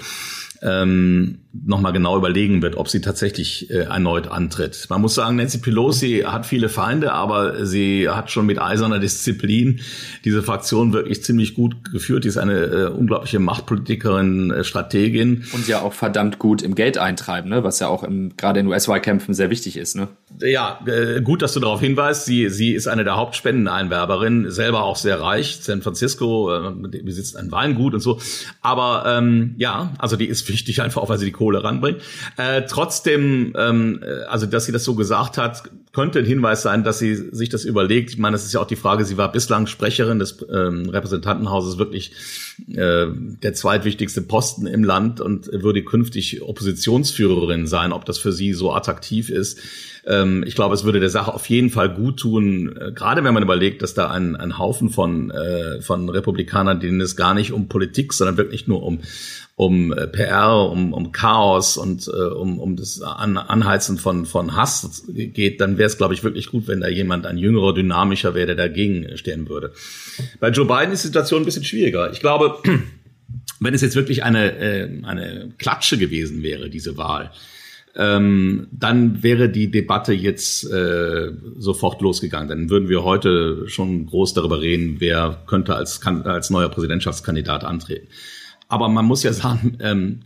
ähm, 0.61 1.38
nochmal 1.64 1.92
genau 1.92 2.16
überlegen 2.16 2.62
wird, 2.62 2.77
ob 2.77 2.88
sie 2.88 3.01
tatsächlich 3.01 3.71
äh, 3.71 3.85
erneut 3.85 4.29
antritt. 4.29 4.87
Man 4.90 5.01
muss 5.01 5.14
sagen, 5.14 5.37
Nancy 5.37 5.59
Pelosi 5.59 6.25
hat 6.27 6.47
viele 6.47 6.68
Feinde, 6.68 7.12
aber 7.12 7.66
sie 7.66 8.09
hat 8.09 8.31
schon 8.31 8.47
mit 8.47 8.61
eiserner 8.61 8.99
Disziplin 8.99 9.81
diese 10.25 10.42
Fraktion 10.42 10.92
wirklich 10.92 11.23
ziemlich 11.23 11.55
gut 11.55 11.90
geführt. 11.92 12.25
Die 12.25 12.29
ist 12.29 12.37
eine 12.37 12.64
äh, 12.64 12.87
unglaubliche 12.88 13.38
Machtpolitikerin, 13.38 14.51
äh, 14.51 14.64
Strategin. 14.64 15.44
Und 15.53 15.68
ja 15.68 15.81
auch 15.81 15.92
verdammt 15.92 16.38
gut 16.38 16.62
im 16.62 16.75
Geld 16.75 16.99
eintreiben, 16.99 17.51
ne? 17.51 17.64
was 17.64 17.81
ja 17.81 17.88
auch 17.88 18.07
gerade 18.37 18.61
in 18.61 18.66
US-Wahlkämpfen 18.66 19.35
sehr 19.35 19.51
wichtig 19.51 19.77
ist. 19.77 19.97
Ne? 19.97 20.09
Ja, 20.40 20.81
äh, 20.87 21.21
gut, 21.21 21.42
dass 21.42 21.55
du 21.55 21.61
darauf 21.61 21.81
hinweist. 21.81 22.25
Sie, 22.25 22.49
sie 22.51 22.73
ist 22.73 22.87
eine 22.88 23.05
der 23.05 23.16
Hauptspendeneinwerberin, 23.16 24.51
selber 24.51 24.85
auch 24.85 24.97
sehr 24.97 25.21
reich. 25.21 25.59
San 25.62 25.83
Francisco 25.83 26.53
äh, 26.55 27.03
besitzt 27.03 27.37
ein 27.37 27.51
Weingut 27.51 27.94
und 27.94 28.01
so. 28.01 28.21
Aber 28.61 29.05
ähm, 29.07 29.55
ja, 29.59 29.92
also 29.99 30.16
die 30.16 30.27
ist 30.27 30.49
wichtig 30.49 30.83
einfach 30.83 31.03
auch, 31.03 31.09
weil 31.09 31.18
sie 31.18 31.27
die 31.27 31.33
Kohle 31.33 31.47
ranbringt. 31.56 32.02
Äh, 32.37 32.62
trotzdem, 32.62 33.54
ähm, 33.56 34.00
äh, 34.02 34.24
also 34.24 34.46
dass 34.46 34.66
sie 34.66 34.72
das 34.72 34.84
so 34.84 34.94
gesagt 34.94 35.38
hat, 35.38 35.62
könnte 35.98 36.20
ein 36.20 36.24
Hinweis 36.24 36.62
sein, 36.62 36.84
dass 36.84 37.00
sie 37.00 37.16
sich 37.16 37.48
das 37.48 37.64
überlegt. 37.64 38.11
Ich 38.11 38.18
meine, 38.18 38.34
das 38.34 38.44
ist 38.44 38.52
ja 38.54 38.61
auch 38.61 38.68
die 38.68 38.76
Frage, 38.76 39.04
sie 39.04 39.16
war 39.16 39.32
bislang 39.32 39.66
Sprecherin 39.66 40.20
des 40.20 40.46
ähm, 40.48 40.88
Repräsentantenhauses, 40.90 41.76
wirklich 41.76 42.12
äh, 42.72 43.06
der 43.42 43.54
zweitwichtigste 43.54 44.22
Posten 44.22 44.68
im 44.68 44.84
Land 44.84 45.20
und 45.20 45.50
würde 45.52 45.82
künftig 45.82 46.40
Oppositionsführerin 46.40 47.66
sein. 47.66 47.90
Ob 47.92 48.04
das 48.04 48.16
für 48.16 48.32
sie 48.32 48.52
so 48.52 48.72
attraktiv 48.72 49.28
ist, 49.28 49.58
ähm, 50.06 50.44
ich 50.46 50.54
glaube, 50.54 50.74
es 50.74 50.84
würde 50.84 51.00
der 51.00 51.11
Sache 51.11 51.34
auf 51.34 51.48
jeden 51.50 51.70
Fall 51.70 51.92
gut 51.92 52.20
tun, 52.20 52.76
äh, 52.76 52.92
gerade 52.92 53.24
wenn 53.24 53.34
man 53.34 53.42
überlegt, 53.42 53.82
dass 53.82 53.94
da 53.94 54.08
ein, 54.08 54.37
ein 54.37 54.56
Haufen 54.56 54.90
von, 54.90 55.32
äh, 55.32 55.82
von 55.82 56.08
Republikanern, 56.08 56.78
denen 56.78 57.00
es 57.00 57.16
gar 57.16 57.34
nicht 57.34 57.52
um 57.52 57.68
Politik, 57.68 58.12
sondern 58.12 58.37
wirklich 58.37 58.68
nur 58.68 58.84
um, 58.84 59.00
um 59.58 59.92
äh, 59.92 60.06
PR, 60.06 60.70
um, 60.70 60.92
um 60.92 61.11
Chaos 61.11 61.76
und 61.76 62.08
äh, 62.08 62.11
um, 62.11 62.61
um 62.61 62.76
das 62.76 63.02
An 63.02 63.37
Anheizen 63.37 63.98
von, 63.98 64.24
von 64.24 64.54
Hass 64.54 65.04
geht, 65.08 65.61
dann 65.61 65.78
wäre 65.78 65.88
es, 65.88 65.98
glaube 65.98 66.14
ich, 66.14 66.22
wirklich 66.22 66.46
gut, 66.46 66.68
wenn 66.68 66.81
da 66.81 66.88
jemand, 66.88 67.27
ein 67.27 67.38
jüngerer, 67.38 67.74
dynamischer 67.74 68.35
wäre, 68.35 68.46
der 68.46 68.57
dagegen 68.57 69.16
stehen 69.16 69.48
würde. 69.48 69.72
Bei 70.40 70.51
Joe 70.51 70.66
Biden 70.66 70.92
ist 70.92 71.03
die 71.03 71.09
Situation 71.09 71.42
ein 71.42 71.44
bisschen 71.44 71.64
schwieriger. 71.64 72.11
Ich 72.12 72.20
glaube, 72.20 72.59
wenn 73.61 73.74
es 73.74 73.81
jetzt 73.81 73.96
wirklich 73.96 74.22
eine, 74.22 74.57
äh, 74.59 74.88
eine 75.03 75.53
Klatsche 75.59 75.98
gewesen 75.98 76.42
wäre, 76.42 76.70
diese 76.70 76.96
Wahl, 76.96 77.33
ähm, 77.96 78.68
dann 78.70 79.22
wäre 79.22 79.48
die 79.48 79.70
Debatte 79.70 80.12
jetzt 80.12 80.70
äh, 80.70 81.33
sofort 81.59 82.01
losgegangen. 82.01 82.48
Dann 82.48 82.70
würden 82.70 82.88
wir 82.88 83.03
heute 83.03 83.68
schon 83.68 84.07
groß 84.07 84.35
darüber 84.35 84.61
reden, 84.61 84.96
wer 85.01 85.42
könnte 85.46 85.74
als, 85.74 86.01
als 86.07 86.51
neuer 86.51 86.68
Präsidentschaftskandidat 86.68 87.64
antreten. 87.64 88.07
Aber 88.68 88.88
man 88.88 89.05
muss 89.05 89.22
ja 89.22 89.33
sagen, 89.33 89.79
ähm, 89.81 90.20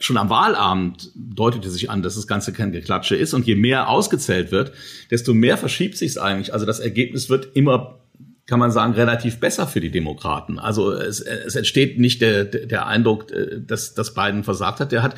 schon 0.00 0.16
am 0.16 0.30
Wahlabend 0.30 1.10
deutete 1.14 1.70
sich 1.70 1.90
an, 1.90 2.02
dass 2.02 2.14
das 2.14 2.26
Ganze 2.26 2.52
kein 2.52 2.72
Geklatsche 2.72 3.16
ist. 3.16 3.34
Und 3.34 3.46
je 3.46 3.56
mehr 3.56 3.88
ausgezählt 3.88 4.52
wird, 4.52 4.72
desto 5.10 5.34
mehr 5.34 5.56
verschiebt 5.56 5.96
sich 5.96 6.10
es 6.10 6.18
eigentlich. 6.18 6.52
Also 6.52 6.66
das 6.66 6.80
Ergebnis 6.80 7.28
wird 7.28 7.54
immer 7.54 8.00
kann 8.46 8.58
man 8.58 8.70
sagen, 8.70 8.92
relativ 8.92 9.40
besser 9.40 9.66
für 9.66 9.80
die 9.80 9.90
Demokraten. 9.90 10.58
Also 10.58 10.92
es, 10.92 11.20
es 11.20 11.54
entsteht 11.54 11.98
nicht 11.98 12.20
der, 12.20 12.44
der 12.44 12.86
Eindruck, 12.86 13.30
äh, 13.32 13.60
dass, 13.60 13.94
dass 13.94 14.12
Biden 14.12 14.44
versagt 14.44 14.80
hat. 14.80 14.92
Der 14.92 15.02
hat 15.02 15.14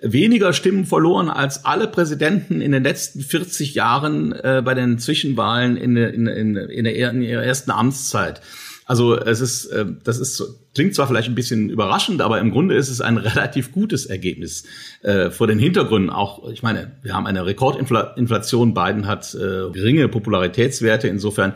weniger 0.00 0.54
Stimmen 0.54 0.86
verloren 0.86 1.28
als 1.28 1.66
alle 1.66 1.88
Präsidenten 1.88 2.62
in 2.62 2.72
den 2.72 2.82
letzten 2.82 3.20
40 3.20 3.74
Jahren 3.74 4.32
äh, 4.32 4.62
bei 4.64 4.72
den 4.72 4.98
Zwischenwahlen 4.98 5.76
in, 5.76 5.96
in, 5.96 6.26
in, 6.26 6.56
in, 6.56 6.84
der, 6.84 7.10
in 7.10 7.22
ihrer 7.22 7.42
ersten 7.42 7.70
Amtszeit. 7.70 8.40
Also 8.90 9.16
es 9.16 9.40
ist, 9.40 9.66
äh, 9.66 9.86
das 10.02 10.18
ist 10.18 10.42
klingt 10.74 10.96
zwar 10.96 11.06
vielleicht 11.06 11.28
ein 11.28 11.36
bisschen 11.36 11.70
überraschend, 11.70 12.20
aber 12.20 12.40
im 12.40 12.50
Grunde 12.50 12.74
ist 12.74 12.88
es 12.88 13.00
ein 13.00 13.18
relativ 13.18 13.70
gutes 13.70 14.04
Ergebnis 14.04 14.64
äh, 15.02 15.30
vor 15.30 15.46
den 15.46 15.60
Hintergründen. 15.60 16.10
Auch, 16.10 16.50
ich 16.50 16.64
meine, 16.64 16.90
wir 17.00 17.14
haben 17.14 17.28
eine 17.28 17.46
Rekordinflation. 17.46 18.74
Biden 18.74 19.06
hat 19.06 19.32
äh, 19.32 19.70
geringe 19.70 20.08
Popularitätswerte. 20.08 21.06
Insofern 21.06 21.54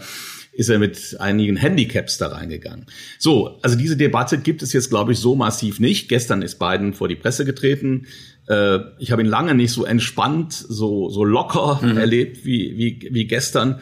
ist 0.52 0.68
er 0.68 0.78
mit 0.78 1.16
einigen 1.18 1.56
Handicaps 1.56 2.18
da 2.18 2.28
reingegangen. 2.28 2.86
So, 3.18 3.58
also 3.62 3.76
diese 3.76 3.96
Debatte 3.96 4.38
gibt 4.38 4.62
es 4.62 4.72
jetzt, 4.72 4.88
glaube 4.88 5.10
ich, 5.10 5.18
so 5.18 5.34
massiv 5.34 5.80
nicht. 5.80 6.08
Gestern 6.08 6.40
ist 6.40 6.60
Biden 6.60 6.92
vor 6.94 7.08
die 7.08 7.16
Presse 7.16 7.44
getreten. 7.44 8.06
Äh, 8.46 8.78
ich 9.00 9.10
habe 9.10 9.22
ihn 9.22 9.28
lange 9.28 9.56
nicht 9.56 9.72
so 9.72 9.84
entspannt, 9.84 10.52
so, 10.52 11.10
so 11.10 11.24
locker 11.24 11.80
mhm. 11.82 11.96
erlebt 11.96 12.44
wie, 12.44 12.78
wie, 12.78 13.08
wie 13.10 13.26
gestern. 13.26 13.80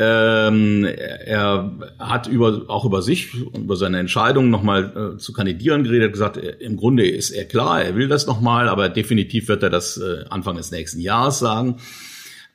Ähm, 0.00 0.84
er 0.84 1.72
hat 1.98 2.28
über, 2.28 2.66
auch 2.68 2.84
über 2.84 3.02
sich, 3.02 3.34
über 3.34 3.74
seine 3.74 3.98
Entscheidung 3.98 4.48
nochmal 4.48 5.14
äh, 5.14 5.18
zu 5.18 5.32
kandidieren 5.32 5.82
geredet, 5.82 6.12
gesagt, 6.12 6.36
äh, 6.36 6.50
im 6.60 6.76
Grunde 6.76 7.04
ist 7.04 7.30
er 7.30 7.46
klar, 7.46 7.82
er 7.82 7.96
will 7.96 8.06
das 8.06 8.26
nochmal, 8.26 8.68
aber 8.68 8.88
definitiv 8.88 9.48
wird 9.48 9.64
er 9.64 9.70
das 9.70 9.96
äh, 9.96 10.24
Anfang 10.30 10.56
des 10.56 10.70
nächsten 10.70 11.00
Jahres 11.00 11.40
sagen. 11.40 11.78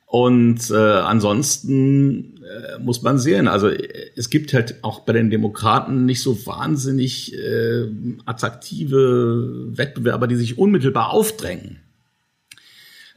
Und 0.06 0.70
äh, 0.70 0.76
ansonsten 0.76 2.36
äh, 2.44 2.78
muss 2.78 3.02
man 3.02 3.18
sehen, 3.18 3.48
also 3.48 3.68
äh, 3.68 4.10
es 4.16 4.30
gibt 4.30 4.54
halt 4.54 4.76
auch 4.82 5.00
bei 5.00 5.12
den 5.12 5.28
Demokraten 5.28 6.06
nicht 6.06 6.22
so 6.22 6.46
wahnsinnig 6.46 7.34
äh, 7.34 7.88
attraktive 8.24 9.76
Wettbewerber, 9.76 10.28
die 10.28 10.36
sich 10.36 10.56
unmittelbar 10.56 11.10
aufdrängen. 11.10 11.80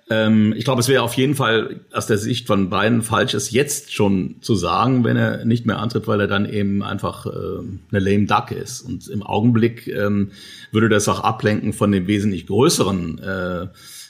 Ähm, 0.09 0.53
ich 0.55 0.63
glaube, 0.63 0.79
es 0.79 0.87
wäre 0.87 1.03
auf 1.03 1.15
jeden 1.15 1.35
Fall 1.35 1.81
aus 1.91 2.07
der 2.07 2.17
Sicht 2.17 2.47
von 2.47 2.69
beiden 2.69 3.01
falsch, 3.01 3.33
es 3.33 3.51
jetzt 3.51 3.93
schon 3.93 4.37
zu 4.41 4.55
sagen, 4.55 5.03
wenn 5.03 5.17
er 5.17 5.43
nicht 5.43 5.65
mehr 5.65 5.79
antritt, 5.79 6.07
weil 6.07 6.21
er 6.21 6.27
dann 6.27 6.47
eben 6.49 6.81
einfach 6.81 7.25
äh, 7.25 7.29
eine 7.29 7.99
lame 7.99 8.25
duck 8.25 8.51
ist. 8.51 8.81
Und 8.81 9.07
im 9.09 9.21
Augenblick 9.23 9.87
ähm, 9.87 10.31
würde 10.71 10.89
das 10.89 11.09
auch 11.09 11.19
ablenken 11.19 11.73
von 11.73 11.91
dem 11.91 12.07
wesentlich 12.07 12.47
größeren 12.47 13.19
äh, 13.19 13.67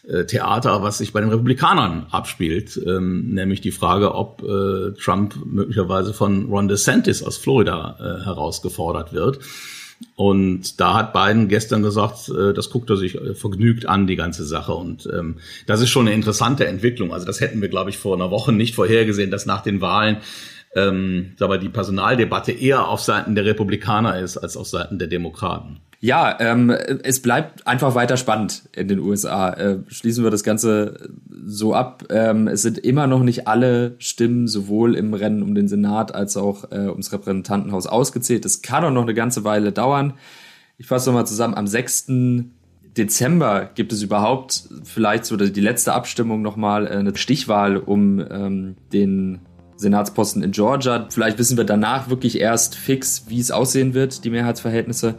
äh, 0.07 0.25
Theater, 0.25 0.83
was 0.83 0.99
sich 0.99 1.13
bei 1.13 1.19
den 1.19 1.29
Republikanern 1.29 2.07
abspielt, 2.12 2.79
ähm, 2.86 3.29
nämlich 3.33 3.62
die 3.62 3.71
Frage, 3.71 4.15
ob 4.15 4.43
äh, 4.43 4.91
Trump 5.01 5.36
möglicherweise 5.45 6.13
von 6.13 6.45
Ron 6.45 6.67
DeSantis 6.67 7.23
aus 7.23 7.38
Florida 7.38 7.97
äh, 7.99 8.23
herausgefordert 8.23 9.13
wird. 9.13 9.39
Und 10.15 10.79
da 10.79 10.93
hat 10.95 11.13
Biden 11.13 11.47
gestern 11.47 11.83
gesagt, 11.83 12.29
äh, 12.29 12.53
das 12.53 12.69
guckt 12.69 12.89
er 12.89 12.97
sich 12.97 13.15
äh, 13.15 13.33
vergnügt 13.33 13.88
an, 13.88 14.07
die 14.07 14.15
ganze 14.15 14.45
Sache. 14.45 14.73
Und 14.73 15.07
ähm, 15.12 15.38
das 15.65 15.81
ist 15.81 15.89
schon 15.89 16.07
eine 16.07 16.15
interessante 16.15 16.67
Entwicklung. 16.67 17.13
Also 17.13 17.25
das 17.25 17.39
hätten 17.39 17.62
wir, 17.62 17.69
glaube 17.69 17.89
ich, 17.89 17.97
vor 17.97 18.15
einer 18.15 18.31
Woche 18.31 18.51
nicht 18.51 18.75
vorhergesehen, 18.75 19.31
dass 19.31 19.45
nach 19.45 19.62
den 19.62 19.81
Wahlen 19.81 20.17
ähm, 20.75 21.33
aber 21.39 21.57
die 21.57 21.69
Personaldebatte 21.69 22.51
eher 22.51 22.88
auf 22.88 23.01
Seiten 23.01 23.36
der 23.36 23.45
Republikaner 23.45 24.19
ist 24.19 24.38
als 24.38 24.55
auf 24.57 24.67
Seiten 24.67 24.99
der 24.99 25.07
Demokraten. 25.07 25.79
Ja, 25.99 26.38
ähm, 26.39 26.69
es 26.69 27.21
bleibt 27.21 27.65
einfach 27.65 27.95
weiter 27.95 28.17
spannend 28.17 28.69
in 28.75 28.88
den 28.88 28.99
USA. 28.99 29.51
Äh, 29.53 29.79
schließen 29.88 30.23
wir 30.23 30.29
das 30.29 30.43
Ganze 30.43 31.10
so 31.49 31.73
ab. 31.73 32.03
Ähm, 32.10 32.49
es 32.49 32.62
sind 32.62 32.77
immer 32.77 33.07
noch 33.07 33.23
nicht 33.23 33.47
alle 33.47 33.95
Stimmen 33.99 34.47
sowohl 34.47 34.95
im 34.95 35.13
Rennen 35.13 35.41
um 35.41 35.55
den 35.55 35.69
Senat 35.69 36.13
als 36.13 36.36
auch 36.36 36.71
äh, 36.71 36.89
ums 36.89 37.13
Repräsentantenhaus 37.13 37.88
ausgezählt. 37.88 38.45
Es 38.45 38.62
kann 38.62 38.83
auch 38.83 38.91
noch 38.91 39.03
eine 39.03 39.13
ganze 39.13 39.45
Weile 39.45 39.71
dauern. 39.71 40.13
Ich 40.77 40.88
fasse 40.88 41.10
nochmal 41.10 41.25
zusammen. 41.25 41.55
Am 41.55 41.65
6. 41.65 42.07
Dezember 42.97 43.69
gibt 43.73 43.93
es 43.93 44.01
überhaupt 44.01 44.67
vielleicht 44.83 45.25
so 45.25 45.38
die 45.38 45.62
letzte 45.62 45.93
Abstimmung 45.93 46.41
nochmal, 46.41 46.86
äh, 46.86 46.91
eine 46.91 47.15
Stichwahl 47.15 47.77
um 47.77 48.19
ähm, 48.29 48.75
den 48.91 49.39
Senatsposten 49.77 50.43
in 50.43 50.51
Georgia. 50.51 51.07
Vielleicht 51.10 51.38
wissen 51.39 51.55
wir 51.55 51.63
danach 51.63 52.10
wirklich 52.10 52.41
erst 52.41 52.75
fix, 52.75 53.25
wie 53.29 53.39
es 53.39 53.51
aussehen 53.51 53.93
wird, 53.93 54.25
die 54.25 54.31
Mehrheitsverhältnisse. 54.31 55.15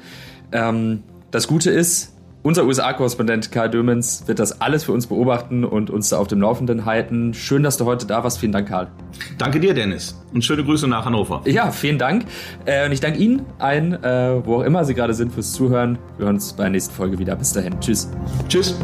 Ähm, 0.53 1.05
das 1.31 1.49
Gute 1.49 1.71
ist, 1.71 2.13
unser 2.49 2.65
USA-Korrespondent 2.65 3.53
Karl 3.53 3.69
Dömens 3.69 4.25
wird 4.25 4.39
das 4.39 4.63
alles 4.63 4.85
für 4.85 4.93
uns 4.93 5.07
beobachten 5.07 5.65
und 5.65 5.91
uns 5.91 6.09
da 6.09 6.17
auf 6.17 6.29
dem 6.29 6.41
Laufenden 6.41 6.87
halten. 6.87 7.35
Schön, 7.35 7.63
dass 7.63 7.77
du 7.77 7.85
heute 7.85 8.07
da 8.07 8.25
warst. 8.25 8.39
Vielen 8.39 8.53
Dank, 8.53 8.69
Karl. 8.69 8.89
Danke 9.37 9.61
dir, 9.61 9.75
Dennis. 9.75 10.19
Und 10.33 10.43
schöne 10.43 10.65
Grüße 10.65 10.89
nach 10.89 11.05
Hannover. 11.05 11.43
Ja, 11.45 11.71
vielen 11.71 11.99
Dank. 11.99 12.25
Äh, 12.65 12.87
und 12.87 12.93
ich 12.93 13.01
danke 13.01 13.19
Ihnen 13.19 13.45
allen, 13.59 14.03
äh, 14.03 14.41
wo 14.47 14.57
auch 14.57 14.63
immer 14.63 14.87
Sie 14.87 14.95
gerade 14.95 15.13
sind, 15.13 15.31
fürs 15.31 15.53
Zuhören. 15.53 15.99
Wir 16.17 16.25
hören 16.25 16.37
uns 16.37 16.55
bei 16.55 16.63
der 16.63 16.71
nächsten 16.71 16.95
Folge 16.95 17.19
wieder. 17.19 17.37
Bis 17.37 17.53
dahin. 17.53 17.79
Tschüss. 17.81 18.09
Tschüss. 18.49 18.75